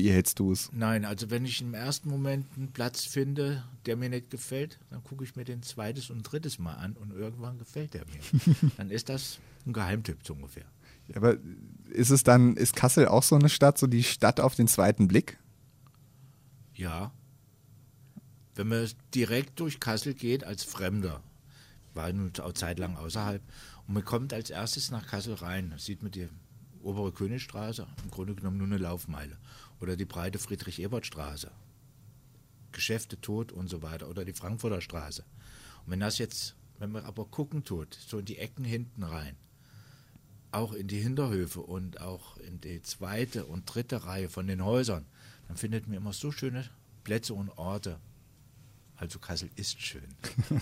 [0.00, 0.70] wie hältst du es?
[0.72, 5.04] Nein, also wenn ich im ersten Moment einen Platz finde, der mir nicht gefällt, dann
[5.04, 8.70] gucke ich mir den zweites und drittes Mal an und irgendwann gefällt er mir.
[8.78, 10.64] dann ist das ein Geheimtipp so ungefähr.
[11.08, 11.36] Ja, aber
[11.90, 15.06] ist es dann, ist Kassel auch so eine Stadt, so die Stadt auf den zweiten
[15.06, 15.38] Blick?
[16.74, 17.12] Ja.
[18.54, 21.22] Wenn man direkt durch Kassel geht als Fremder,
[21.92, 23.42] war nun auch zeitlang außerhalb,
[23.86, 26.28] und man kommt als erstes nach Kassel rein, sieht man die
[26.82, 29.36] obere Königstraße, im Grunde genommen nur eine Laufmeile
[29.80, 31.50] oder die breite Friedrich-Ebert-Straße.
[32.72, 34.08] Geschäfte tot und so weiter.
[34.08, 35.24] Oder die Frankfurter Straße.
[35.84, 39.36] Und wenn das jetzt, wenn man aber gucken tut, so in die Ecken hinten rein,
[40.52, 45.06] auch in die Hinterhöfe und auch in die zweite und dritte Reihe von den Häusern,
[45.48, 46.68] dann findet man immer so schöne
[47.04, 47.98] Plätze und Orte.
[48.96, 50.08] Also Kassel ist schön.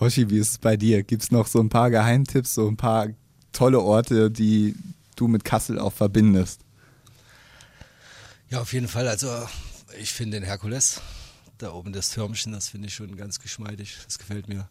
[0.00, 1.02] Hoshi, wie ist es bei dir?
[1.02, 3.08] Gibt es noch so ein paar Geheimtipps, so ein paar
[3.52, 4.74] tolle Orte, die
[5.14, 6.65] du mit Kassel auch verbindest?
[8.48, 9.08] Ja, auf jeden Fall.
[9.08, 9.48] Also
[9.98, 11.00] ich finde den Herkules,
[11.58, 13.98] da oben das Türmchen, das finde ich schon ganz geschmeidig.
[14.04, 14.68] Das gefällt mir.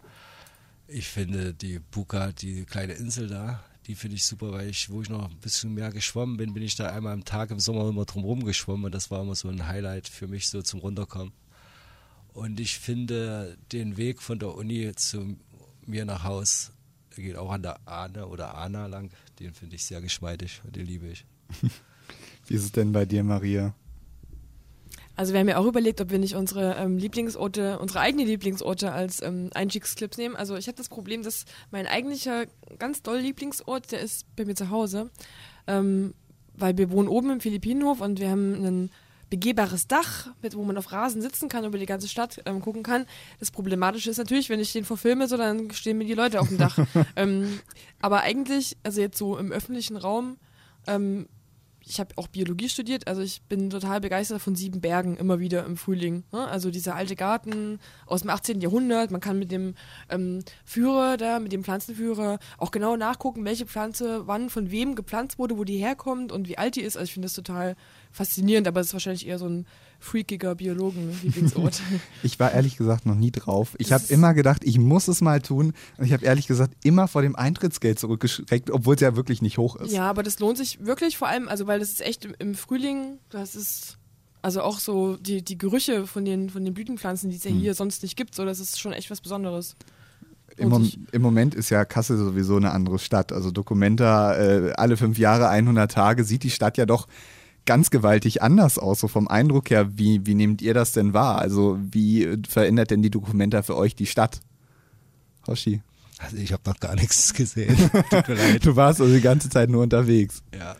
[0.87, 5.01] Ich finde die Buka, die kleine Insel da, die finde ich super, weil ich, wo
[5.01, 7.89] ich noch ein bisschen mehr geschwommen bin, bin ich da einmal am Tag im Sommer
[7.89, 11.33] immer drumherum geschwommen und das war immer so ein Highlight für mich so zum Runterkommen.
[12.33, 15.37] Und ich finde den Weg von der Uni zu
[15.85, 16.71] mir nach Haus
[17.15, 19.09] geht auch an der Ahne oder Ana lang.
[19.39, 21.25] Den finde ich sehr geschmeidig und den liebe ich.
[22.47, 23.73] Wie ist es denn bei dir, Maria?
[25.15, 28.91] Also wir haben ja auch überlegt, ob wir nicht unsere ähm, Lieblingsorte, unsere eigenen Lieblingsorte
[28.91, 30.35] als ähm, Einstiegsclips nehmen.
[30.35, 32.45] Also ich habe das Problem, dass mein eigentlicher
[32.79, 35.09] ganz doll Lieblingsort, der ist bei mir zu Hause.
[35.67, 36.13] Ähm,
[36.57, 38.91] weil wir wohnen oben im Philippinenhof und wir haben ein
[39.29, 42.83] begehbares Dach, mit, wo man auf Rasen sitzen kann, über die ganze Stadt ähm, gucken
[42.83, 43.05] kann.
[43.39, 46.49] Das Problematische ist natürlich, wenn ich den verfilme, so dann stehen mir die Leute auf
[46.49, 46.77] dem Dach.
[47.15, 47.59] ähm,
[48.01, 50.37] aber eigentlich, also jetzt so im öffentlichen Raum,
[50.87, 51.27] ähm,
[51.87, 55.65] ich habe auch Biologie studiert, also ich bin total begeistert von sieben Bergen immer wieder
[55.65, 56.23] im Frühling.
[56.31, 56.47] Ne?
[56.47, 58.61] Also dieser alte Garten aus dem 18.
[58.61, 59.75] Jahrhundert, man kann mit dem
[60.09, 65.37] ähm, Führer da, mit dem Pflanzenführer auch genau nachgucken, welche Pflanze wann von wem gepflanzt
[65.37, 66.97] wurde, wo die herkommt und wie alt die ist.
[66.97, 67.75] Also ich finde das total
[68.15, 69.65] faszinierend, aber es ist wahrscheinlich eher so ein
[69.99, 71.81] freakiger Biologen-Lieblingsort.
[72.23, 73.75] Ich war ehrlich gesagt noch nie drauf.
[73.77, 75.73] Ich habe immer gedacht, ich muss es mal tun.
[75.97, 79.57] Und ich habe ehrlich gesagt immer vor dem Eintrittsgeld zurückgeschreckt, obwohl es ja wirklich nicht
[79.57, 79.91] hoch ist.
[79.91, 82.55] ja, aber das lohnt sich wirklich vor allem, also weil das ist echt im, im
[82.55, 83.97] Frühling, das ist
[84.41, 87.59] also auch so die, die Gerüche von den, von den Blütenpflanzen, die es ja Hm.
[87.59, 89.75] hier sonst nicht gibt, so das ist schon echt was Besonderes.
[90.57, 90.89] Im, Mom.
[91.11, 93.33] Im Moment ist ja Kassel sowieso eine andere Stadt.
[93.33, 97.07] Also Documenta äh, alle fünf Jahre, 100 Tage, sieht die Stadt ja doch
[97.65, 98.99] ganz gewaltig anders aus.
[98.99, 101.39] So vom Eindruck her, wie, wie nehmt ihr das denn wahr?
[101.39, 104.41] Also wie verändert denn die Documenta für euch die Stadt?
[105.47, 105.81] Hoshi,
[106.19, 107.77] Also ich habe noch gar nichts gesehen.
[108.61, 110.41] Du warst also die ganze Zeit nur unterwegs.
[110.57, 110.75] Ja,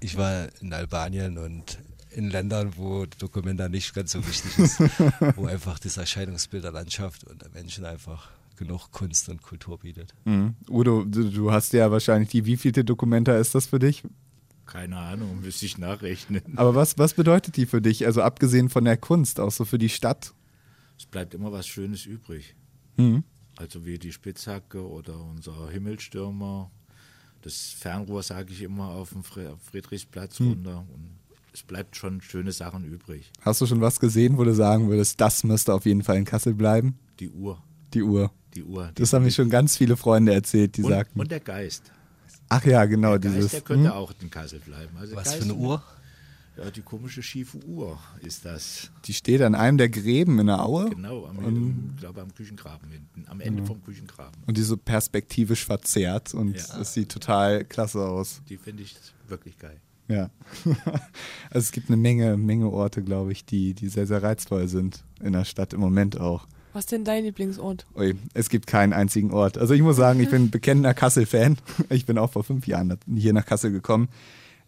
[0.00, 1.78] ich war in Albanien und
[2.10, 4.80] in Ländern, wo Dokumenta nicht ganz so wichtig ist,
[5.36, 10.14] wo einfach das Erscheinungsbild der Landschaft und der Menschen einfach genug Kunst und Kultur bietet.
[10.24, 10.54] Mhm.
[10.68, 14.04] Udo, du, du hast ja wahrscheinlich die, wievielte Documenta ist das für dich?
[14.66, 16.42] Keine Ahnung, müsste ich nachrechnen.
[16.56, 18.06] Aber was, was bedeutet die für dich?
[18.06, 20.32] Also abgesehen von der Kunst, auch so für die Stadt?
[20.98, 22.54] Es bleibt immer was Schönes übrig.
[22.96, 23.24] Mhm.
[23.56, 26.70] Also wie die Spitzhacke oder unser Himmelstürmer.
[27.42, 30.86] Das Fernrohr sage ich immer auf dem Friedrichsplatz runter.
[30.92, 31.18] Und
[31.52, 33.30] es bleibt schon schöne Sachen übrig.
[33.42, 36.24] Hast du schon was gesehen, wo du sagen würdest, das müsste auf jeden Fall in
[36.24, 36.98] Kassel bleiben?
[37.20, 37.62] Die Uhr.
[37.92, 38.32] Die Uhr.
[38.54, 38.88] Die Uhr.
[38.88, 41.20] Die Das haben mir schon ganz viele Freunde erzählt, die und, sagten.
[41.20, 41.92] und der Geist.
[42.48, 43.42] Ach ja, genau, Der dieses.
[43.42, 43.96] Geist, der könnte hm?
[43.96, 44.96] auch in Kassel bleiben.
[44.98, 45.82] Also Was Geist, für eine Uhr?
[46.56, 48.90] Ja, die komische schiefe Uhr ist das.
[49.06, 52.88] Die steht an einem der Gräben in der Aue Genau, am, ich glaube am Küchengraben
[52.92, 53.24] hinten.
[53.28, 54.40] Am Ende vom Küchengraben.
[54.46, 56.80] und die so perspektivisch verzerrt und Ja.
[56.80, 58.40] es sieht total klasse aus.
[58.48, 58.94] Die finde ich
[59.26, 59.80] wirklich geil.
[60.06, 60.30] Ja.
[61.50, 65.02] also es gibt eine Menge, Menge Orte, glaube ich, die, die sehr, sehr reizvoll sind
[65.20, 66.46] in der Stadt im Moment auch.
[66.74, 67.86] Was denn dein Lieblingsort?
[67.94, 69.58] Ui, es gibt keinen einzigen Ort.
[69.58, 71.56] Also ich muss sagen, ich bin bekennender Kassel-Fan.
[71.88, 74.08] Ich bin auch vor fünf Jahren hier nach Kassel gekommen.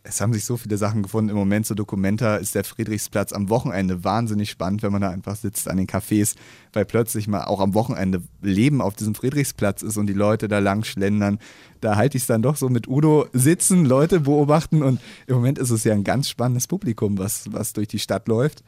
[0.04, 1.30] Es haben sich so viele Sachen gefunden.
[1.30, 5.34] Im Moment so Dokumenta ist der Friedrichsplatz am Wochenende wahnsinnig spannend, wenn man da einfach
[5.34, 6.36] sitzt an den Cafés,
[6.72, 10.60] weil plötzlich mal auch am Wochenende Leben auf diesem Friedrichsplatz ist und die Leute da
[10.60, 11.40] lang schlendern.
[11.80, 15.58] Da halte ich es dann doch so mit Udo sitzen, Leute beobachten und im Moment
[15.58, 18.62] ist es ja ein ganz spannendes Publikum, was, was durch die Stadt läuft.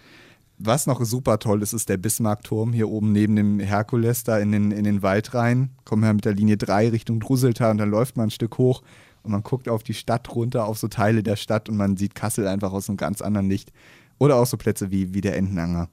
[0.60, 4.50] Was noch super toll ist, ist der Bismarckturm hier oben neben dem Herkules da in
[4.50, 5.70] den, in den Wald rein.
[5.84, 8.82] Kommen wir mit der Linie 3 Richtung Druseltal und dann läuft man ein Stück hoch
[9.22, 12.16] und man guckt auf die Stadt runter, auf so Teile der Stadt und man sieht
[12.16, 13.72] Kassel einfach aus einem ganz anderen Licht.
[14.18, 15.88] Oder auch so Plätze wie, wie der Entenanger.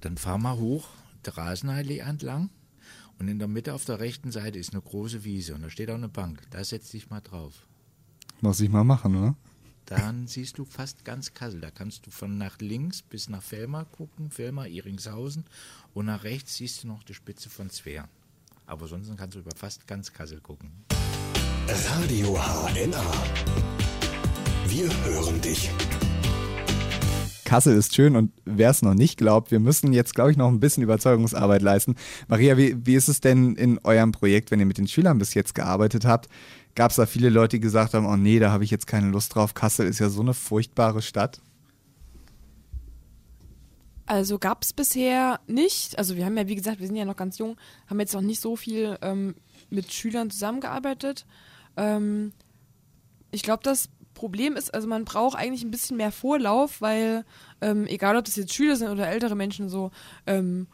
[0.00, 0.88] Dann fahr mal hoch,
[1.24, 2.50] der Rasenallee entlang.
[3.20, 5.88] Und in der Mitte auf der rechten Seite ist eine große Wiese und da steht
[5.90, 6.42] auch eine Bank.
[6.50, 7.68] Da setz dich mal drauf.
[8.40, 9.36] Muss ich mal machen, oder?
[9.96, 11.60] Dann siehst du fast ganz Kassel.
[11.60, 15.44] Da kannst du von nach links bis nach Velmar gucken, Velmar, Iringshausen.
[15.92, 18.08] Und nach rechts siehst du noch die Spitze von Zweer.
[18.66, 20.70] Aber sonst kannst du über fast ganz Kassel gucken.
[21.68, 23.12] Radio HNA.
[24.66, 25.70] Wir hören dich.
[27.52, 30.48] Kassel ist schön und wer es noch nicht glaubt, wir müssen jetzt, glaube ich, noch
[30.48, 31.96] ein bisschen Überzeugungsarbeit leisten.
[32.26, 35.34] Maria, wie, wie ist es denn in eurem Projekt, wenn ihr mit den Schülern bis
[35.34, 36.30] jetzt gearbeitet habt?
[36.74, 39.10] Gab es da viele Leute, die gesagt haben, oh nee, da habe ich jetzt keine
[39.10, 39.54] Lust drauf.
[39.54, 41.40] Kassel ist ja so eine furchtbare Stadt.
[44.06, 45.98] Also gab es bisher nicht.
[45.98, 47.56] Also wir haben ja, wie gesagt, wir sind ja noch ganz jung,
[47.88, 49.34] haben jetzt noch nicht so viel ähm,
[49.70, 51.26] mit Schülern zusammengearbeitet.
[51.76, 52.32] Ähm,
[53.30, 57.24] ich glaube, das Problem ist, also man braucht eigentlich ein bisschen mehr Vorlauf, weil
[57.60, 59.90] ähm, egal, ob das jetzt Schüler sind oder ältere Menschen, so
[60.26, 60.66] ähm,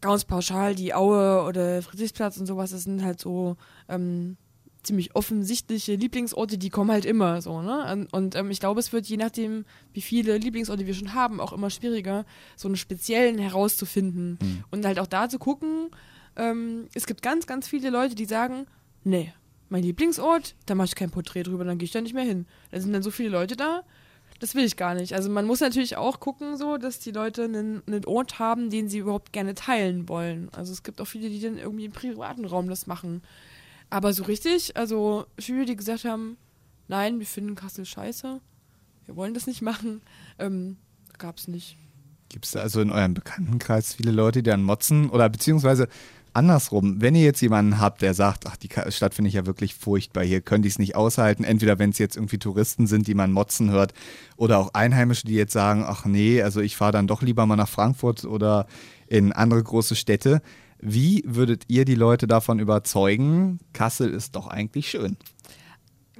[0.00, 3.56] ganz pauschal die Aue oder Friedrichsplatz und sowas, das sind halt so
[3.88, 4.36] ähm,
[4.82, 7.90] ziemlich offensichtliche Lieblingsorte, die kommen halt immer so, ne?
[7.92, 11.40] Und, und ähm, ich glaube, es wird je nachdem, wie viele Lieblingsorte wir schon haben,
[11.40, 12.24] auch immer schwieriger,
[12.56, 14.38] so einen speziellen herauszufinden.
[14.70, 15.90] Und halt auch da zu gucken,
[16.36, 18.66] ähm, es gibt ganz, ganz viele Leute, die sagen,
[19.04, 19.32] nee,
[19.68, 22.46] mein Lieblingsort, da mache ich kein Porträt drüber, dann gehe ich da nicht mehr hin.
[22.70, 23.84] Da sind dann so viele Leute da,
[24.40, 25.14] das will ich gar nicht.
[25.14, 28.88] Also man muss natürlich auch gucken, so, dass die Leute einen, einen Ort haben, den
[28.88, 30.48] sie überhaupt gerne teilen wollen.
[30.52, 33.22] Also es gibt auch viele, die dann irgendwie im privaten Raum das machen.
[33.90, 36.36] Aber so richtig, also Schüler, die gesagt haben,
[36.88, 38.40] nein, wir finden Kassel scheiße,
[39.06, 40.00] wir wollen das nicht machen,
[40.38, 40.76] ähm,
[41.18, 41.76] gab es nicht.
[42.28, 45.10] Gibt es also in eurem Bekanntenkreis viele Leute, die dann motzen?
[45.10, 45.88] Oder beziehungsweise
[46.32, 49.74] andersrum, wenn ihr jetzt jemanden habt, der sagt, ach, die Stadt finde ich ja wirklich
[49.74, 53.14] furchtbar, hier könnte ich es nicht aushalten, entweder wenn es jetzt irgendwie Touristen sind, die
[53.14, 53.94] man motzen hört,
[54.36, 57.56] oder auch Einheimische, die jetzt sagen, ach nee, also ich fahre dann doch lieber mal
[57.56, 58.66] nach Frankfurt oder
[59.08, 60.40] in andere große Städte.
[60.80, 65.16] Wie würdet ihr die Leute davon überzeugen, Kassel ist doch eigentlich schön?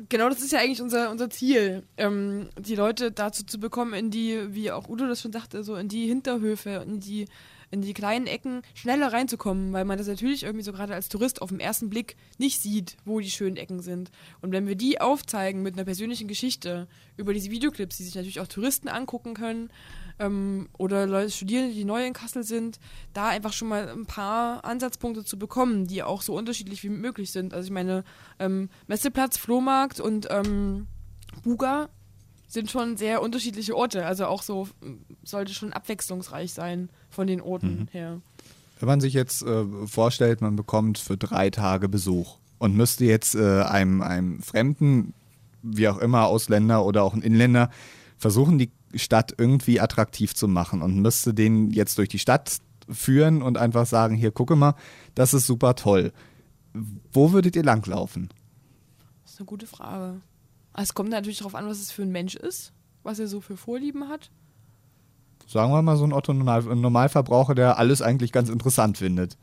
[0.08, 4.10] Genau, das ist ja eigentlich unser, unser Ziel, ähm, die Leute dazu zu bekommen, in
[4.10, 7.26] die, wie auch Udo das schon sagte, so in die Hinterhöfe, in die
[7.70, 11.40] in die kleinen Ecken schneller reinzukommen, weil man das natürlich irgendwie so gerade als Tourist
[11.40, 14.10] auf den ersten Blick nicht sieht, wo die schönen Ecken sind.
[14.40, 18.40] Und wenn wir die aufzeigen mit einer persönlichen Geschichte über diese Videoclips, die sich natürlich
[18.40, 19.70] auch Touristen angucken können
[20.18, 22.80] ähm, oder Leute, Studierende, die neu in Kassel sind,
[23.12, 27.30] da einfach schon mal ein paar Ansatzpunkte zu bekommen, die auch so unterschiedlich wie möglich
[27.30, 27.54] sind.
[27.54, 28.04] Also ich meine,
[28.38, 30.88] ähm, Messeplatz, Flohmarkt und ähm,
[31.44, 31.88] Buga
[32.50, 34.04] sind schon sehr unterschiedliche Orte.
[34.04, 34.68] Also auch so
[35.22, 38.20] sollte schon abwechslungsreich sein von den Orten her.
[38.80, 43.36] Wenn man sich jetzt äh, vorstellt, man bekommt für drei Tage Besuch und müsste jetzt
[43.36, 45.14] äh, einem, einem Fremden,
[45.62, 47.70] wie auch immer, Ausländer oder auch ein Inländer,
[48.18, 52.58] versuchen, die Stadt irgendwie attraktiv zu machen und müsste den jetzt durch die Stadt
[52.90, 54.74] führen und einfach sagen, hier, gucke mal,
[55.14, 56.12] das ist super toll.
[57.12, 58.30] Wo würdet ihr langlaufen?
[59.22, 60.20] Das ist eine gute Frage.
[60.72, 63.40] Also es kommt natürlich darauf an, was es für ein Mensch ist, was er so
[63.40, 64.30] für Vorlieben hat.
[65.46, 69.36] Sagen wir mal so ein Otto Normalverbraucher, der alles eigentlich ganz interessant findet.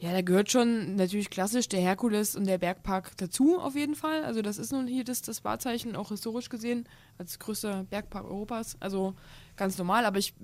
[0.00, 4.24] Ja, da gehört schon natürlich klassisch der Herkules und der Bergpark dazu, auf jeden Fall.
[4.24, 8.76] Also das ist nun hier das, das Wahrzeichen, auch historisch gesehen, als größter Bergpark Europas.
[8.78, 9.14] Also
[9.56, 10.34] ganz normal, aber ich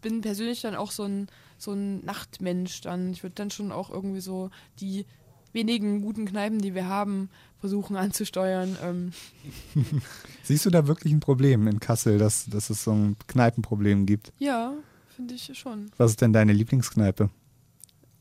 [0.00, 1.26] bin persönlich dann auch so ein,
[1.58, 3.12] so ein Nachtmensch dann.
[3.12, 4.48] Ich würde dann schon auch irgendwie so
[4.80, 5.04] die
[5.52, 7.28] wenigen guten Kneipen, die wir haben,
[7.62, 8.76] versuchen anzusteuern.
[8.82, 9.12] Ähm,
[10.42, 14.32] Siehst du da wirklich ein Problem in Kassel, dass, dass es so ein Kneipenproblem gibt?
[14.40, 14.74] ja,
[15.14, 15.92] finde ich schon.
[15.96, 17.30] Was ist denn deine Lieblingskneipe?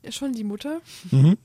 [0.04, 0.80] Ja, schon die Mutter.
[1.10, 1.38] Mhm.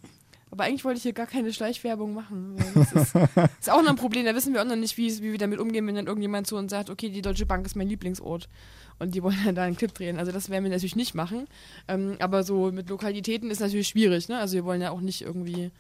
[0.51, 2.57] Aber eigentlich wollte ich hier gar keine Schleichwerbung machen.
[2.74, 3.14] Das ist,
[3.61, 4.26] ist auch noch ein Problem.
[4.26, 6.57] Da wissen wir auch noch nicht, wie, wie wir damit umgehen, wenn dann irgendjemand zu
[6.57, 8.51] uns sagt, okay, die Deutsche Bank ist mein Lieblingsort.
[8.99, 10.18] Und die wollen dann da einen Clip drehen.
[10.18, 11.47] Also das werden wir natürlich nicht machen.
[11.88, 14.28] Ähm, aber so mit Lokalitäten ist natürlich schwierig.
[14.28, 14.38] Ne?
[14.38, 15.70] Also wir wollen ja auch nicht irgendwie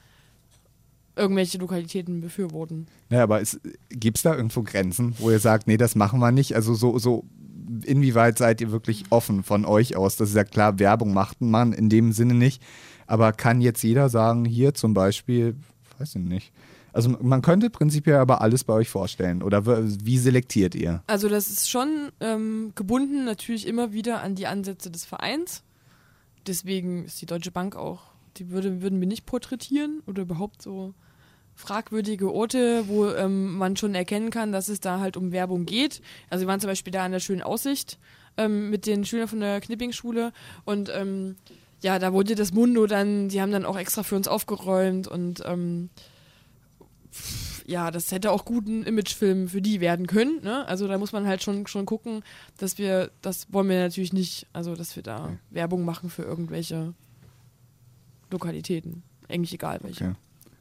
[1.16, 2.86] irgendwelche Lokalitäten befürworten.
[3.10, 3.42] Ja, aber
[3.88, 6.54] gibt es da irgendwo Grenzen, wo ihr sagt, nee, das machen wir nicht?
[6.54, 7.24] Also so, so
[7.84, 10.16] inwieweit seid ihr wirklich offen von euch aus?
[10.16, 12.62] Das ist ja klar, Werbung macht man in dem Sinne nicht.
[13.06, 15.56] Aber kann jetzt jeder sagen, hier zum Beispiel,
[15.98, 16.52] weiß ich nicht.
[16.92, 19.42] Also man könnte prinzipiell aber alles bei euch vorstellen.
[19.42, 21.02] Oder wie selektiert ihr?
[21.06, 25.62] Also das ist schon ähm, gebunden natürlich immer wieder an die Ansätze des Vereins.
[26.46, 28.00] Deswegen ist die Deutsche Bank auch,
[28.38, 30.94] die würde, würden wir nicht porträtieren oder überhaupt so
[31.56, 36.02] fragwürdige Orte, wo ähm, man schon erkennen kann, dass es da halt um Werbung geht.
[36.30, 37.98] Also wir waren zum Beispiel da an der schönen Aussicht
[38.36, 40.32] ähm, mit den Schülern von der Knipping-Schule
[40.64, 41.36] und ähm,
[41.80, 45.42] ja, da wurde das Mundo dann, die haben dann auch extra für uns aufgeräumt und
[45.44, 45.90] ähm,
[47.66, 50.42] ja, das hätte auch gut ein Imagefilm für die werden können.
[50.42, 50.66] Ne?
[50.68, 52.22] Also da muss man halt schon, schon gucken,
[52.58, 56.94] dass wir, das wollen wir natürlich nicht, also dass wir da Werbung machen für irgendwelche
[58.30, 59.02] Lokalitäten.
[59.28, 60.04] Eigentlich egal welche.
[60.04, 60.14] Okay.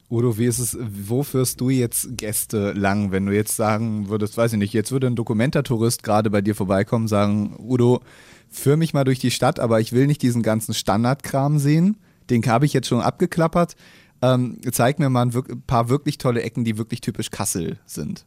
[0.10, 4.38] Udo, wie ist es, wo führst du jetzt Gäste lang, wenn du jetzt sagen würdest,
[4.38, 8.02] weiß ich nicht, jetzt würde ein Dokumentartourist gerade bei dir vorbeikommen, sagen, Udo,
[8.50, 11.98] führ mich mal durch die Stadt, aber ich will nicht diesen ganzen Standardkram sehen,
[12.30, 13.76] den habe ich jetzt schon abgeklappert.
[14.22, 18.26] Ähm, zeig mir mal ein, paar wirklich tolle Ecken, die wirklich typisch Kassel sind.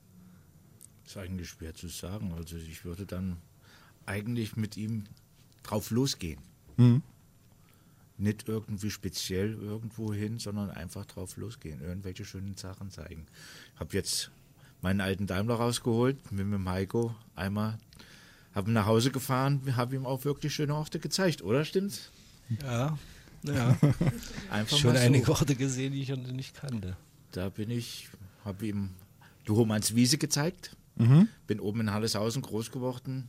[1.07, 2.35] ist eigentlich schwer zu sagen.
[2.37, 3.39] Also ich würde dann
[4.05, 5.05] eigentlich mit ihm
[5.63, 6.41] drauf losgehen.
[8.19, 11.81] Nicht irgendwie speziell irgendwo hin, sondern einfach drauf losgehen.
[11.81, 13.27] Irgendwelche schönen Sachen zeigen.
[13.75, 14.31] Ich habe jetzt
[14.83, 17.79] meinen alten Daimler rausgeholt, mit dem Heiko einmal,
[18.55, 22.11] habe ihn nach Hause gefahren, habe ihm auch wirklich schöne Orte gezeigt, oder stimmt's?
[22.63, 22.99] Ja,
[23.43, 23.77] ja.
[24.51, 25.01] Einfach Schon so.
[25.01, 26.97] einige Orte gesehen, die ich noch nicht kannte.
[27.33, 28.09] Da bin ich,
[28.45, 28.91] habe ihm
[29.47, 30.77] die Hohmannswiese gezeigt.
[31.47, 33.29] Bin oben in Halleshausen groß geworden.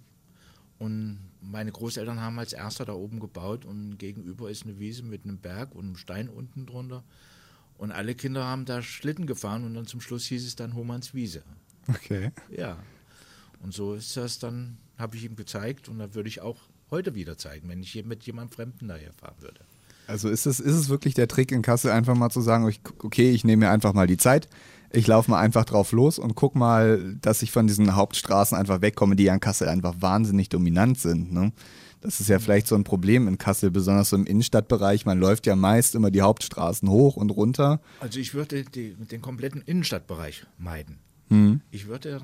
[0.80, 5.26] Und meine Großeltern haben als erster da oben gebaut und gegenüber ist eine Wiese mit
[5.26, 7.04] einem Berg und einem Stein unten drunter.
[7.78, 11.44] Und alle Kinder haben da Schlitten gefahren und dann zum Schluss hieß es dann Hohmannswiese.
[11.88, 12.32] Okay.
[12.50, 12.78] Ja.
[13.62, 16.58] Und so ist das dann, habe ich ihm gezeigt und da würde ich auch
[16.92, 19.60] heute wieder zeigen, wenn ich hier mit jemandem Fremden daher fahren würde.
[20.08, 22.74] Also ist es, ist es wirklich der Trick in Kassel, einfach mal zu sagen,
[23.04, 24.50] okay, ich nehme mir einfach mal die Zeit,
[24.92, 28.82] ich laufe mal einfach drauf los und guck mal, dass ich von diesen Hauptstraßen einfach
[28.82, 31.32] wegkomme, die ja in Kassel einfach wahnsinnig dominant sind.
[31.32, 31.52] Ne?
[32.02, 35.06] Das ist ja vielleicht so ein Problem in Kassel, besonders so im Innenstadtbereich.
[35.06, 37.82] Man läuft ja meist immer die Hauptstraßen hoch und runter.
[38.00, 41.00] Also ich würde die, den kompletten Innenstadtbereich meiden.
[41.72, 42.22] Ich würde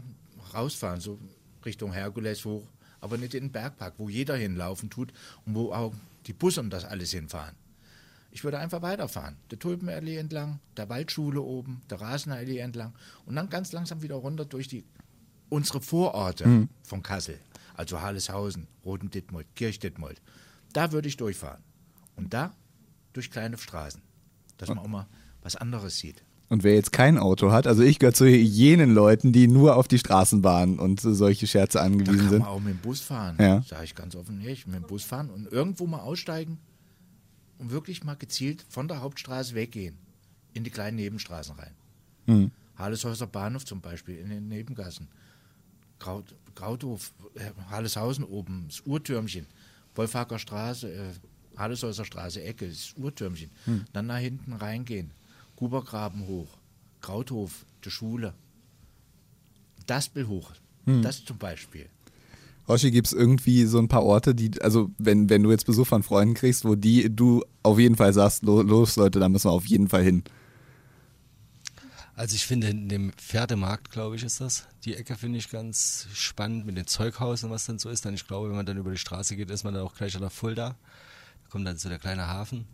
[0.53, 1.19] rausfahren, so
[1.65, 2.67] Richtung Herkules hoch,
[3.01, 5.11] aber nicht in den Bergpark, wo jeder hinlaufen tut
[5.45, 5.93] und wo auch
[6.25, 7.55] die Busse und das alles hinfahren.
[8.35, 9.37] Ich würde einfach weiterfahren.
[9.49, 12.91] Der Tulpenallee entlang, der Waldschule oben, der Rasenallee entlang
[13.25, 14.83] und dann ganz langsam wieder runter durch die
[15.47, 17.39] unsere Vororte von Kassel.
[17.75, 20.21] Also Halleshausen, Roten-Dittmold, Kirch-Dittmold.
[20.73, 21.63] Da würde ich durchfahren.
[22.17, 22.53] Und da
[23.13, 24.01] durch kleine Straßen,
[24.57, 25.07] dass man auch mal
[25.41, 26.21] was anderes sieht.
[26.49, 29.87] Und wer jetzt kein Auto hat, also ich gehöre zu jenen Leuten, die nur auf
[29.87, 32.39] die Straßenbahn und solche Scherze Da angewiesen kann sind.
[32.39, 33.61] man auch mit dem Bus fahren, Ja.
[33.61, 36.57] sage ich ganz offen ehrlich, mit dem Bus fahren und irgendwo mal aussteigen
[37.57, 39.97] und wirklich mal gezielt von der Hauptstraße weggehen,
[40.53, 41.73] in die kleinen Nebenstraßen rein.
[42.25, 42.51] Mhm.
[42.77, 45.07] Halleshäuser Bahnhof zum Beispiel, in den Nebengassen.
[45.99, 49.45] Kraut, Krauthof, äh, Halleshausen oben, das Uhrtürmchen,
[49.95, 51.13] Wolfaker Straße, äh,
[51.57, 53.49] Halleshäuser Straße, Ecke, das Uhrtürmchen.
[53.93, 55.11] Dann nach hinten reingehen,
[55.55, 56.49] Gubergraben hoch,
[57.01, 58.33] Krauthof, die Schule,
[59.85, 60.51] Daspel hoch,
[60.85, 61.87] das zum Beispiel.
[62.67, 65.85] Roshi, gibt es irgendwie so ein paar Orte, die, also wenn, wenn du jetzt Besuch
[65.87, 69.47] von Freunden kriegst, wo die du auf jeden Fall sagst, lo- los Leute, da müssen
[69.49, 70.23] wir auf jeden Fall hin.
[72.15, 74.67] Also ich finde in dem Pferdemarkt, glaube ich, ist das.
[74.85, 78.05] Die Ecke finde ich ganz spannend mit dem Zeughaus und was dann so ist.
[78.05, 80.15] Dann ich glaube, wenn man dann über die Straße geht, ist man dann auch gleich
[80.15, 80.69] an der Fulda.
[81.43, 82.65] Da kommt dann so der kleine Hafen.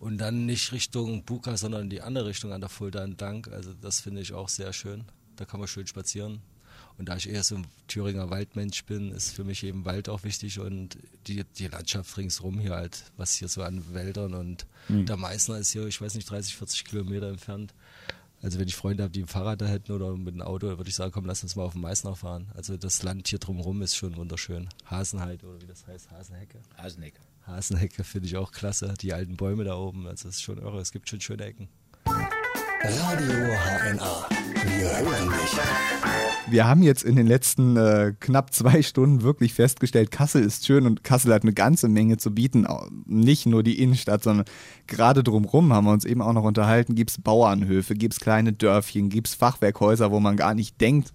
[0.00, 3.46] Und dann nicht Richtung Buka, sondern die andere Richtung an der Fulda entlang.
[3.52, 5.04] Also das finde ich auch sehr schön.
[5.36, 6.40] Da kann man schön spazieren.
[6.96, 10.22] Und da ich eher so ein Thüringer Waldmensch bin, ist für mich eben Wald auch
[10.22, 15.16] wichtig und die, die Landschaft ringsrum hier halt, was hier so an Wäldern und der
[15.16, 17.74] Meißner ist hier, ich weiß nicht, 30, 40 Kilometer entfernt.
[18.42, 20.88] Also wenn ich Freunde habe, die ein Fahrrad da hätten oder mit einem Auto, würde
[20.88, 22.50] ich sagen, komm, lass uns mal auf den Meißner fahren.
[22.54, 24.68] Also das Land hier drumherum ist schon wunderschön.
[24.84, 26.60] Hasenheide oder wie das heißt, Hasenhecke.
[26.76, 27.20] Hasenecke.
[27.46, 28.92] Hasenhecke finde ich auch klasse.
[29.00, 30.78] Die alten Bäume da oben, also das ist schon irre.
[30.78, 31.68] Es gibt schon schöne Ecken.
[32.84, 34.28] Radio HNA.
[34.76, 35.58] Wir hören dich.
[36.48, 40.84] Wir haben jetzt in den letzten äh, knapp zwei Stunden wirklich festgestellt, Kassel ist schön
[40.84, 42.66] und Kassel hat eine ganze Menge zu bieten.
[43.06, 44.44] Nicht nur die Innenstadt, sondern
[44.86, 46.94] gerade drumherum haben wir uns eben auch noch unterhalten.
[46.94, 51.14] Gibt es Bauernhöfe, gibt es kleine Dörfchen, gibt es Fachwerkhäuser, wo man gar nicht denkt,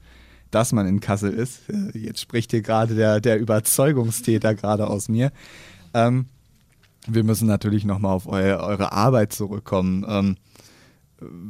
[0.49, 1.69] dass man in Kassel ist.
[1.69, 5.31] Äh, Jetzt spricht hier gerade der, der Überzeugungstäter gerade aus mir.
[5.93, 6.25] Ähm,
[7.05, 10.03] wir müssen natürlich nochmal auf eu eure Arbeit zurückkommen.
[10.09, 10.35] Ähm,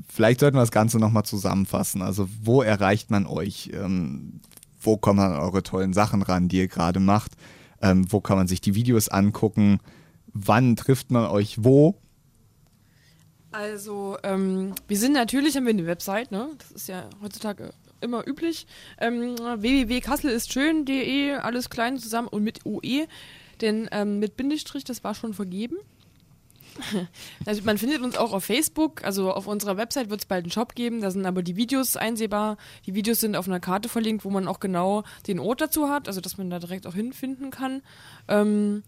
[0.07, 2.01] Vielleicht sollten wir das Ganze nochmal zusammenfassen.
[2.01, 3.71] Also wo erreicht man euch?
[3.73, 4.41] Ähm,
[4.81, 7.33] wo kommen man an eure tollen Sachen ran, die ihr gerade macht?
[7.81, 9.79] Ähm, wo kann man sich die Videos angucken?
[10.33, 11.95] Wann trifft man euch wo?
[13.51, 16.49] Also, ähm, wir sind natürlich, haben wir eine Website, ne?
[16.59, 18.67] Das ist ja heutzutage immer üblich.
[18.99, 23.07] Ähm, www.kasselistschön.de, alles klein zusammen und mit OE.
[23.61, 25.77] Denn ähm, mit Bindestrich, das war schon vergeben.
[27.45, 30.51] Also man findet uns auch auf Facebook, also auf unserer Website wird es bald einen
[30.51, 32.57] Shop geben, da sind aber die Videos einsehbar.
[32.85, 36.07] Die Videos sind auf einer Karte verlinkt, wo man auch genau den Ort dazu hat,
[36.07, 37.81] also dass man da direkt auch hinfinden kann.
[38.27, 38.83] Ähm,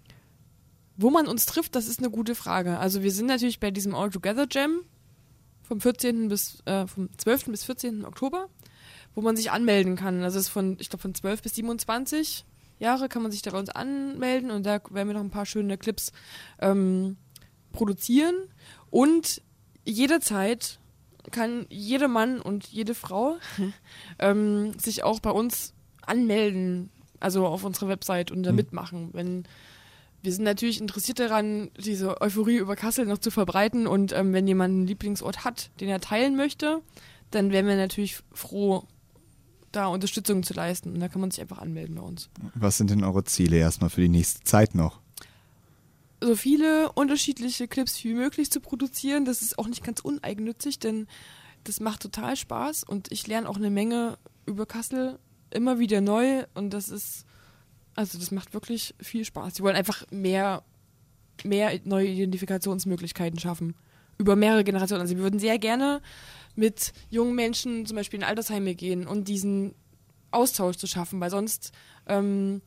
[0.97, 2.77] wo man uns trifft, das ist eine gute Frage.
[2.77, 4.81] Also wir sind natürlich bei diesem All Together Jam
[5.63, 6.27] vom 14.
[6.27, 7.45] bis äh, vom 12.
[7.45, 8.05] bis 14.
[8.05, 8.49] Oktober,
[9.15, 10.23] wo man sich anmelden kann.
[10.23, 12.45] Also es ist von ich glaube von 12 bis 27
[12.79, 15.45] Jahre kann man sich da bei uns anmelden und da werden wir noch ein paar
[15.45, 16.11] schöne Clips
[16.59, 17.17] ähm,
[17.71, 18.35] produzieren
[18.89, 19.41] und
[19.85, 20.79] jederzeit
[21.31, 23.37] kann jeder Mann und jede Frau
[24.19, 29.09] ähm, sich auch bei uns anmelden, also auf unserer Website und da mitmachen.
[29.13, 29.45] Wenn
[30.23, 34.47] wir sind natürlich interessiert daran, diese Euphorie über Kassel noch zu verbreiten und ähm, wenn
[34.47, 36.81] jemand einen Lieblingsort hat, den er teilen möchte,
[37.31, 38.83] dann wären wir natürlich froh,
[39.71, 40.93] da Unterstützung zu leisten.
[40.93, 42.29] Und da kann man sich einfach anmelden bei uns.
[42.53, 45.00] Was sind denn eure Ziele erstmal für die nächste Zeit noch?
[46.21, 49.25] So viele unterschiedliche Clips wie möglich zu produzieren.
[49.25, 51.07] Das ist auch nicht ganz uneigennützig, denn
[51.63, 55.19] das macht total Spaß und ich lerne auch eine Menge über Kassel
[55.49, 57.25] immer wieder neu und das ist,
[57.95, 59.55] also das macht wirklich viel Spaß.
[59.55, 60.63] Sie wollen einfach mehr,
[61.43, 63.75] mehr neue Identifikationsmöglichkeiten schaffen.
[64.17, 65.01] Über mehrere Generationen.
[65.01, 66.01] Also wir würden sehr gerne
[66.55, 69.73] mit jungen Menschen zum Beispiel in Altersheime gehen und diesen
[70.29, 71.71] Austausch zu schaffen, weil sonst
[72.07, 72.61] ähm,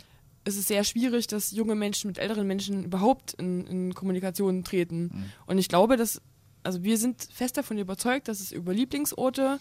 [0.44, 5.24] ist es sehr schwierig, dass junge Menschen mit älteren Menschen überhaupt in, in Kommunikation treten.
[5.46, 6.20] Und ich glaube, dass,
[6.62, 9.58] also wir sind fest davon überzeugt, dass es über Lieblingsorte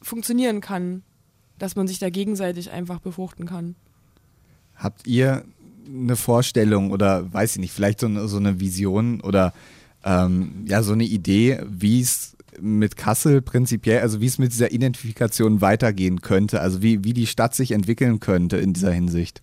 [0.00, 1.02] funktionieren kann,
[1.58, 3.76] dass man sich da gegenseitig einfach befruchten kann.
[4.74, 5.44] Habt ihr
[5.86, 9.52] eine Vorstellung oder weiß ich nicht, vielleicht so eine, so eine Vision oder
[10.04, 14.72] ähm, ja, so eine Idee, wie es mit Kassel prinzipiell, also wie es mit dieser
[14.72, 19.42] Identifikation weitergehen könnte, also wie, wie die Stadt sich entwickeln könnte in dieser Hinsicht?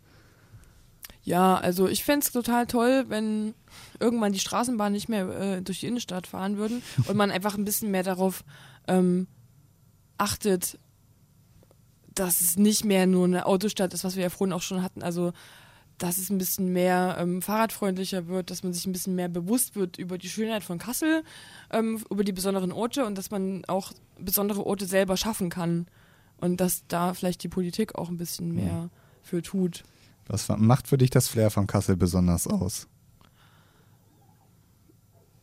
[1.30, 3.54] Ja, also ich fände es total toll, wenn
[4.00, 7.66] irgendwann die Straßenbahnen nicht mehr äh, durch die Innenstadt fahren würden und man einfach ein
[7.66, 8.44] bisschen mehr darauf
[8.88, 9.28] ähm,
[10.18, 10.80] achtet,
[12.16, 15.04] dass es nicht mehr nur eine Autostadt ist, was wir ja vorhin auch schon hatten.
[15.04, 15.32] Also
[16.00, 19.76] dass es ein bisschen mehr ähm, fahrradfreundlicher wird, dass man sich ein bisschen mehr bewusst
[19.76, 21.24] wird über die Schönheit von Kassel,
[21.70, 25.86] ähm, über die besonderen Orte und dass man auch besondere Orte selber schaffen kann
[26.38, 28.90] und dass da vielleicht die Politik auch ein bisschen mehr
[29.22, 29.84] für tut.
[30.30, 32.88] Was macht für dich das Flair von Kassel besonders aus?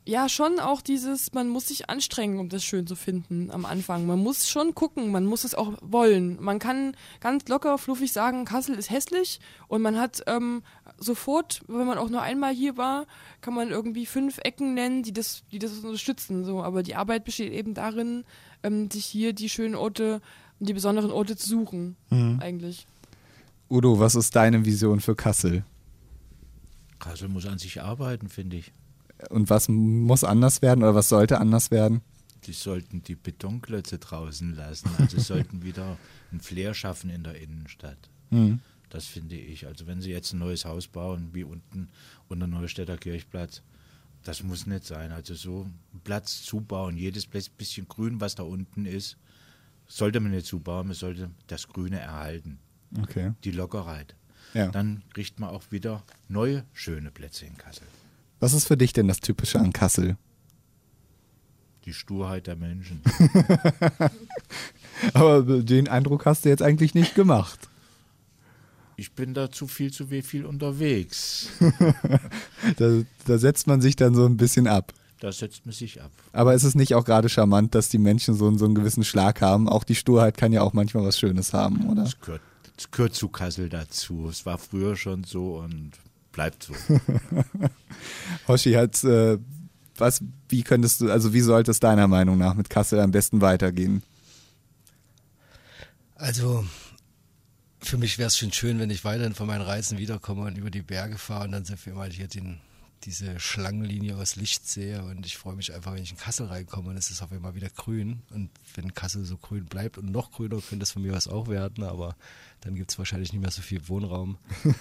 [0.08, 4.06] ja, schon auch dieses, man muss sich anstrengen, um das schön zu finden am Anfang.
[4.06, 6.40] Man muss schon gucken, man muss es auch wollen.
[6.40, 10.62] Man kann ganz locker, fluffig sagen, Kassel ist hässlich und man hat ähm,
[10.98, 13.06] sofort, wenn man auch nur einmal hier war,
[13.40, 16.44] kann man irgendwie fünf Ecken nennen, die das, die das unterstützen.
[16.44, 16.62] So.
[16.62, 18.24] Aber die Arbeit besteht eben darin,
[18.62, 20.20] ähm, sich hier die schönen Orte,
[20.60, 21.96] die besonderen Orte zu suchen,
[22.40, 22.86] eigentlich.
[23.68, 25.64] Udo, was ist deine Vision für Kassel?
[26.98, 28.72] Kassel muss an sich arbeiten, finde ich.
[29.30, 32.02] Und was muss anders werden oder was sollte anders werden?
[32.44, 34.90] Die sollten die Betonklötze draußen lassen.
[34.98, 35.96] Also sollten wieder
[36.32, 37.98] ein Flair schaffen in der Innenstadt.
[38.30, 38.60] Mhm.
[38.90, 39.66] Das finde ich.
[39.66, 41.88] Also wenn sie jetzt ein neues Haus bauen, wie unten
[42.28, 43.62] unter Neustädter Kirchplatz,
[44.22, 45.12] das muss nicht sein.
[45.12, 49.16] Also so einen Platz zubauen, jedes bisschen Grün, was da unten ist,
[49.88, 52.58] sollte man nicht zubauen, man sollte das Grüne erhalten,
[53.02, 53.32] Okay.
[53.44, 54.14] die Lockerheit.
[54.54, 54.68] Ja.
[54.68, 57.86] Dann kriegt man auch wieder neue, schöne Plätze in Kassel.
[58.40, 60.16] Was ist für dich denn das Typische an Kassel?
[61.84, 63.00] Die Sturheit der Menschen.
[65.14, 67.68] Aber den Eindruck hast du jetzt eigentlich nicht gemacht.
[68.96, 71.48] Ich bin da zu viel, zu viel unterwegs.
[72.78, 74.92] Da, da setzt man sich dann so ein bisschen ab.
[75.20, 76.10] Da setzt man sich ab.
[76.32, 79.04] Aber ist es nicht auch gerade charmant, dass die Menschen so, einen- so einen gewissen
[79.04, 79.68] Schlag haben?
[79.68, 82.02] Auch die Sturheit kann ja auch manchmal was Schönes haben, oder?
[82.04, 82.40] Das gehört,
[82.76, 84.28] das gehört zu Kassel dazu.
[84.28, 85.92] Es war früher schon so und
[86.32, 86.74] bleibt so.
[88.48, 89.38] Hoshi hat, äh,
[89.96, 93.40] was, wie könntest du, also wie sollte es deiner Meinung nach mit Kassel am besten
[93.40, 94.02] weitergehen?
[96.14, 96.66] Also,
[97.80, 100.70] für mich wäre es schon schön, wenn ich weiterhin von meinen Reisen wiederkomme und über
[100.70, 102.60] die Berge fahre und dann sehr viel mal hier den,
[103.04, 105.02] diese Schlangenlinie aus Licht sehe.
[105.04, 107.54] Und ich freue mich einfach, wenn ich in Kassel reinkomme und es ist auf einmal
[107.54, 108.22] wieder grün.
[108.30, 111.48] Und wenn Kassel so grün bleibt und noch grüner, könnte es von mir was auch
[111.48, 112.16] werden, aber
[112.60, 114.38] dann gibt es wahrscheinlich nicht mehr so viel Wohnraum.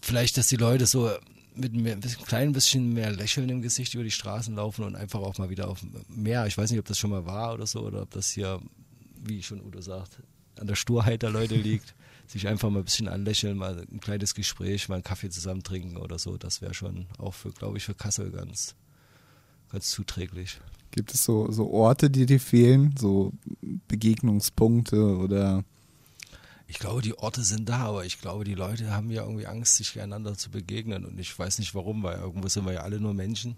[0.00, 1.10] Vielleicht, dass die Leute so
[1.54, 4.96] mit mehr, ein bisschen- klein bisschen mehr Lächeln im Gesicht über die Straßen laufen und
[4.96, 6.46] einfach auch mal wieder auf Meer.
[6.46, 8.60] Ich weiß nicht, ob das schon mal war oder so, oder ob das hier,
[9.22, 10.18] wie schon Udo sagt,
[10.58, 11.94] an der Sturheit der Leute liegt.
[12.26, 15.98] Sich einfach mal ein bisschen anlächeln, mal ein kleines Gespräch, mal einen Kaffee zusammen trinken
[15.98, 16.38] oder so.
[16.38, 18.74] Das wäre schon auch für, glaube ich, für Kassel ganz,
[19.70, 20.58] ganz zuträglich.
[20.94, 22.94] Gibt es so, so Orte, die dir fehlen?
[22.96, 23.32] So
[23.88, 25.64] Begegnungspunkte oder
[26.68, 29.74] Ich glaube, die Orte sind da, aber ich glaube, die Leute haben ja irgendwie Angst,
[29.74, 31.04] sich einander zu begegnen.
[31.04, 33.56] Und ich weiß nicht warum, weil irgendwo sind wir ja alle nur Menschen.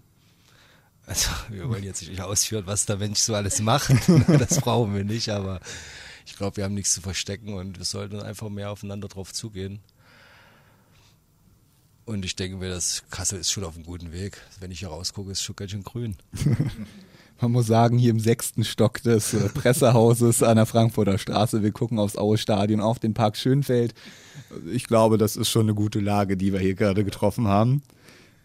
[1.05, 3.93] Also, wir wollen jetzt nicht ausführen, was der Mensch so alles macht.
[4.39, 5.59] Das brauchen wir nicht, aber
[6.25, 9.79] ich glaube, wir haben nichts zu verstecken und wir sollten einfach mehr aufeinander drauf zugehen.
[12.05, 14.41] Und ich denke mir, dass Kassel ist schon auf einem guten Weg.
[14.59, 16.15] Wenn ich hier rausgucke, ist es schon ganz schön grün.
[17.41, 21.71] man muss sagen, hier im sechsten Stock des äh, Pressehauses an der Frankfurter Straße, wir
[21.71, 23.93] gucken aufs Aue Stadion, auf den Park Schönfeld.
[24.71, 27.81] Ich glaube, das ist schon eine gute Lage, die wir hier gerade getroffen haben.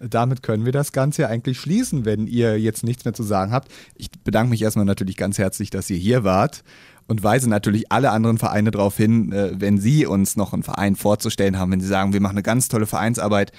[0.00, 3.52] Damit können wir das Ganze ja eigentlich schließen, wenn ihr jetzt nichts mehr zu sagen
[3.52, 3.70] habt.
[3.94, 6.64] Ich bedanke mich erstmal natürlich ganz herzlich, dass ihr hier wart
[7.06, 10.96] und weise natürlich alle anderen Vereine darauf hin, äh, wenn sie uns noch einen Verein
[10.96, 13.52] vorzustellen haben, wenn sie sagen, wir machen eine ganz tolle Vereinsarbeit,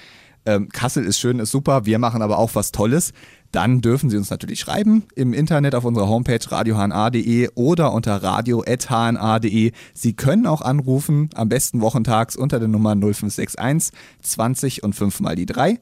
[0.46, 3.12] ähm, Kassel ist schön, ist super, wir machen aber auch was Tolles,
[3.54, 9.72] dann dürfen Sie uns natürlich schreiben im Internet auf unserer Homepage radiohna.de oder unter radio.hna.de.
[9.92, 15.36] Sie können auch anrufen, am besten wochentags unter der Nummer 0561 20 und 5 mal
[15.36, 15.78] die 3.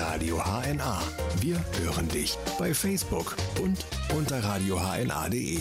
[0.00, 1.00] Radio HNA.
[1.40, 5.58] Wir hören dich bei Facebook und unter radiohna.de.